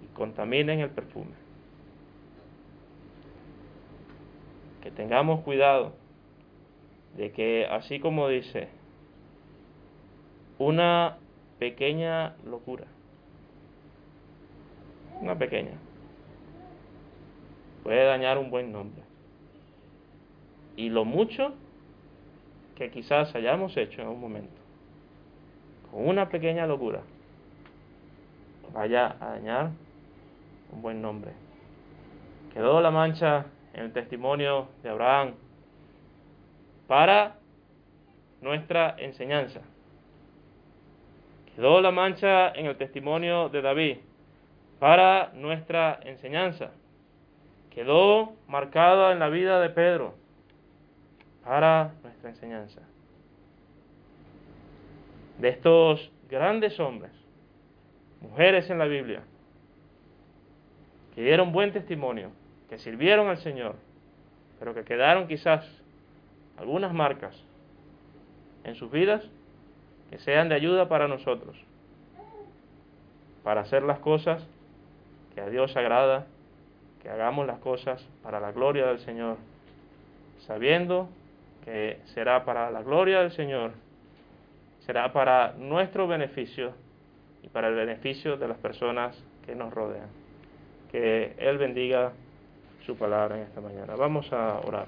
y 0.03 0.07
contaminen 0.15 0.79
el 0.79 0.89
perfume. 0.89 1.35
Que 4.81 4.91
tengamos 4.91 5.41
cuidado 5.41 5.93
de 7.15 7.31
que, 7.31 7.67
así 7.69 7.99
como 7.99 8.27
dice, 8.27 8.69
una 10.57 11.17
pequeña 11.59 12.35
locura, 12.45 12.85
una 15.21 15.37
pequeña, 15.37 15.77
puede 17.83 18.05
dañar 18.05 18.37
un 18.37 18.49
buen 18.49 18.71
nombre. 18.71 19.01
Y 20.75 20.89
lo 20.89 21.05
mucho 21.05 21.53
que 22.75 22.89
quizás 22.89 23.35
hayamos 23.35 23.75
hecho 23.77 24.01
en 24.01 24.07
un 24.07 24.19
momento, 24.19 24.61
con 25.91 26.07
una 26.07 26.29
pequeña 26.29 26.65
locura, 26.65 27.01
vaya 28.73 29.15
a 29.19 29.31
dañar 29.31 29.71
un 30.71 30.81
buen 30.81 31.01
nombre. 31.01 31.31
Quedó 32.53 32.81
la 32.81 32.91
mancha 32.91 33.45
en 33.73 33.85
el 33.85 33.93
testimonio 33.93 34.69
de 34.83 34.89
Abraham 34.89 35.33
para 36.87 37.35
nuestra 38.41 38.95
enseñanza. 38.97 39.61
Quedó 41.55 41.81
la 41.81 41.91
mancha 41.91 42.51
en 42.51 42.65
el 42.65 42.77
testimonio 42.77 43.49
de 43.49 43.61
David 43.61 43.97
para 44.79 45.31
nuestra 45.33 45.99
enseñanza. 46.03 46.71
Quedó 47.73 48.33
marcada 48.47 49.11
en 49.11 49.19
la 49.19 49.29
vida 49.29 49.59
de 49.61 49.69
Pedro 49.69 50.13
para 51.43 51.93
nuestra 52.03 52.29
enseñanza. 52.29 52.81
De 55.39 55.49
estos 55.49 56.11
grandes 56.29 56.79
hombres, 56.79 57.11
mujeres 58.21 58.69
en 58.69 58.77
la 58.77 58.85
Biblia, 58.85 59.23
que 61.15 61.23
dieron 61.23 61.51
buen 61.51 61.71
testimonio, 61.71 62.31
que 62.69 62.77
sirvieron 62.77 63.27
al 63.27 63.37
Señor, 63.37 63.75
pero 64.59 64.73
que 64.73 64.83
quedaron 64.83 65.27
quizás 65.27 65.65
algunas 66.57 66.93
marcas 66.93 67.35
en 68.63 68.75
sus 68.75 68.91
vidas 68.91 69.27
que 70.09 70.19
sean 70.19 70.49
de 70.49 70.55
ayuda 70.55 70.87
para 70.87 71.07
nosotros, 71.07 71.57
para 73.43 73.61
hacer 73.61 73.83
las 73.83 73.99
cosas 73.99 74.45
que 75.33 75.41
a 75.41 75.49
Dios 75.49 75.75
agrada, 75.75 76.27
que 77.01 77.09
hagamos 77.09 77.47
las 77.47 77.59
cosas 77.59 78.05
para 78.23 78.39
la 78.39 78.51
gloria 78.51 78.87
del 78.87 78.99
Señor, 78.99 79.37
sabiendo 80.45 81.09
que 81.65 81.99
será 82.13 82.45
para 82.45 82.71
la 82.71 82.81
gloria 82.81 83.21
del 83.21 83.31
Señor, 83.31 83.71
será 84.85 85.11
para 85.13 85.53
nuestro 85.57 86.07
beneficio 86.07 86.73
y 87.43 87.49
para 87.49 87.67
el 87.69 87.75
beneficio 87.75 88.37
de 88.37 88.47
las 88.47 88.57
personas 88.57 89.15
que 89.45 89.55
nos 89.55 89.73
rodean. 89.73 90.09
Que 90.91 91.33
Él 91.37 91.57
bendiga 91.57 92.11
su 92.85 92.95
palabra 92.95 93.37
en 93.37 93.43
esta 93.43 93.61
mañana. 93.61 93.95
Vamos 93.95 94.31
a 94.33 94.59
orar. 94.59 94.87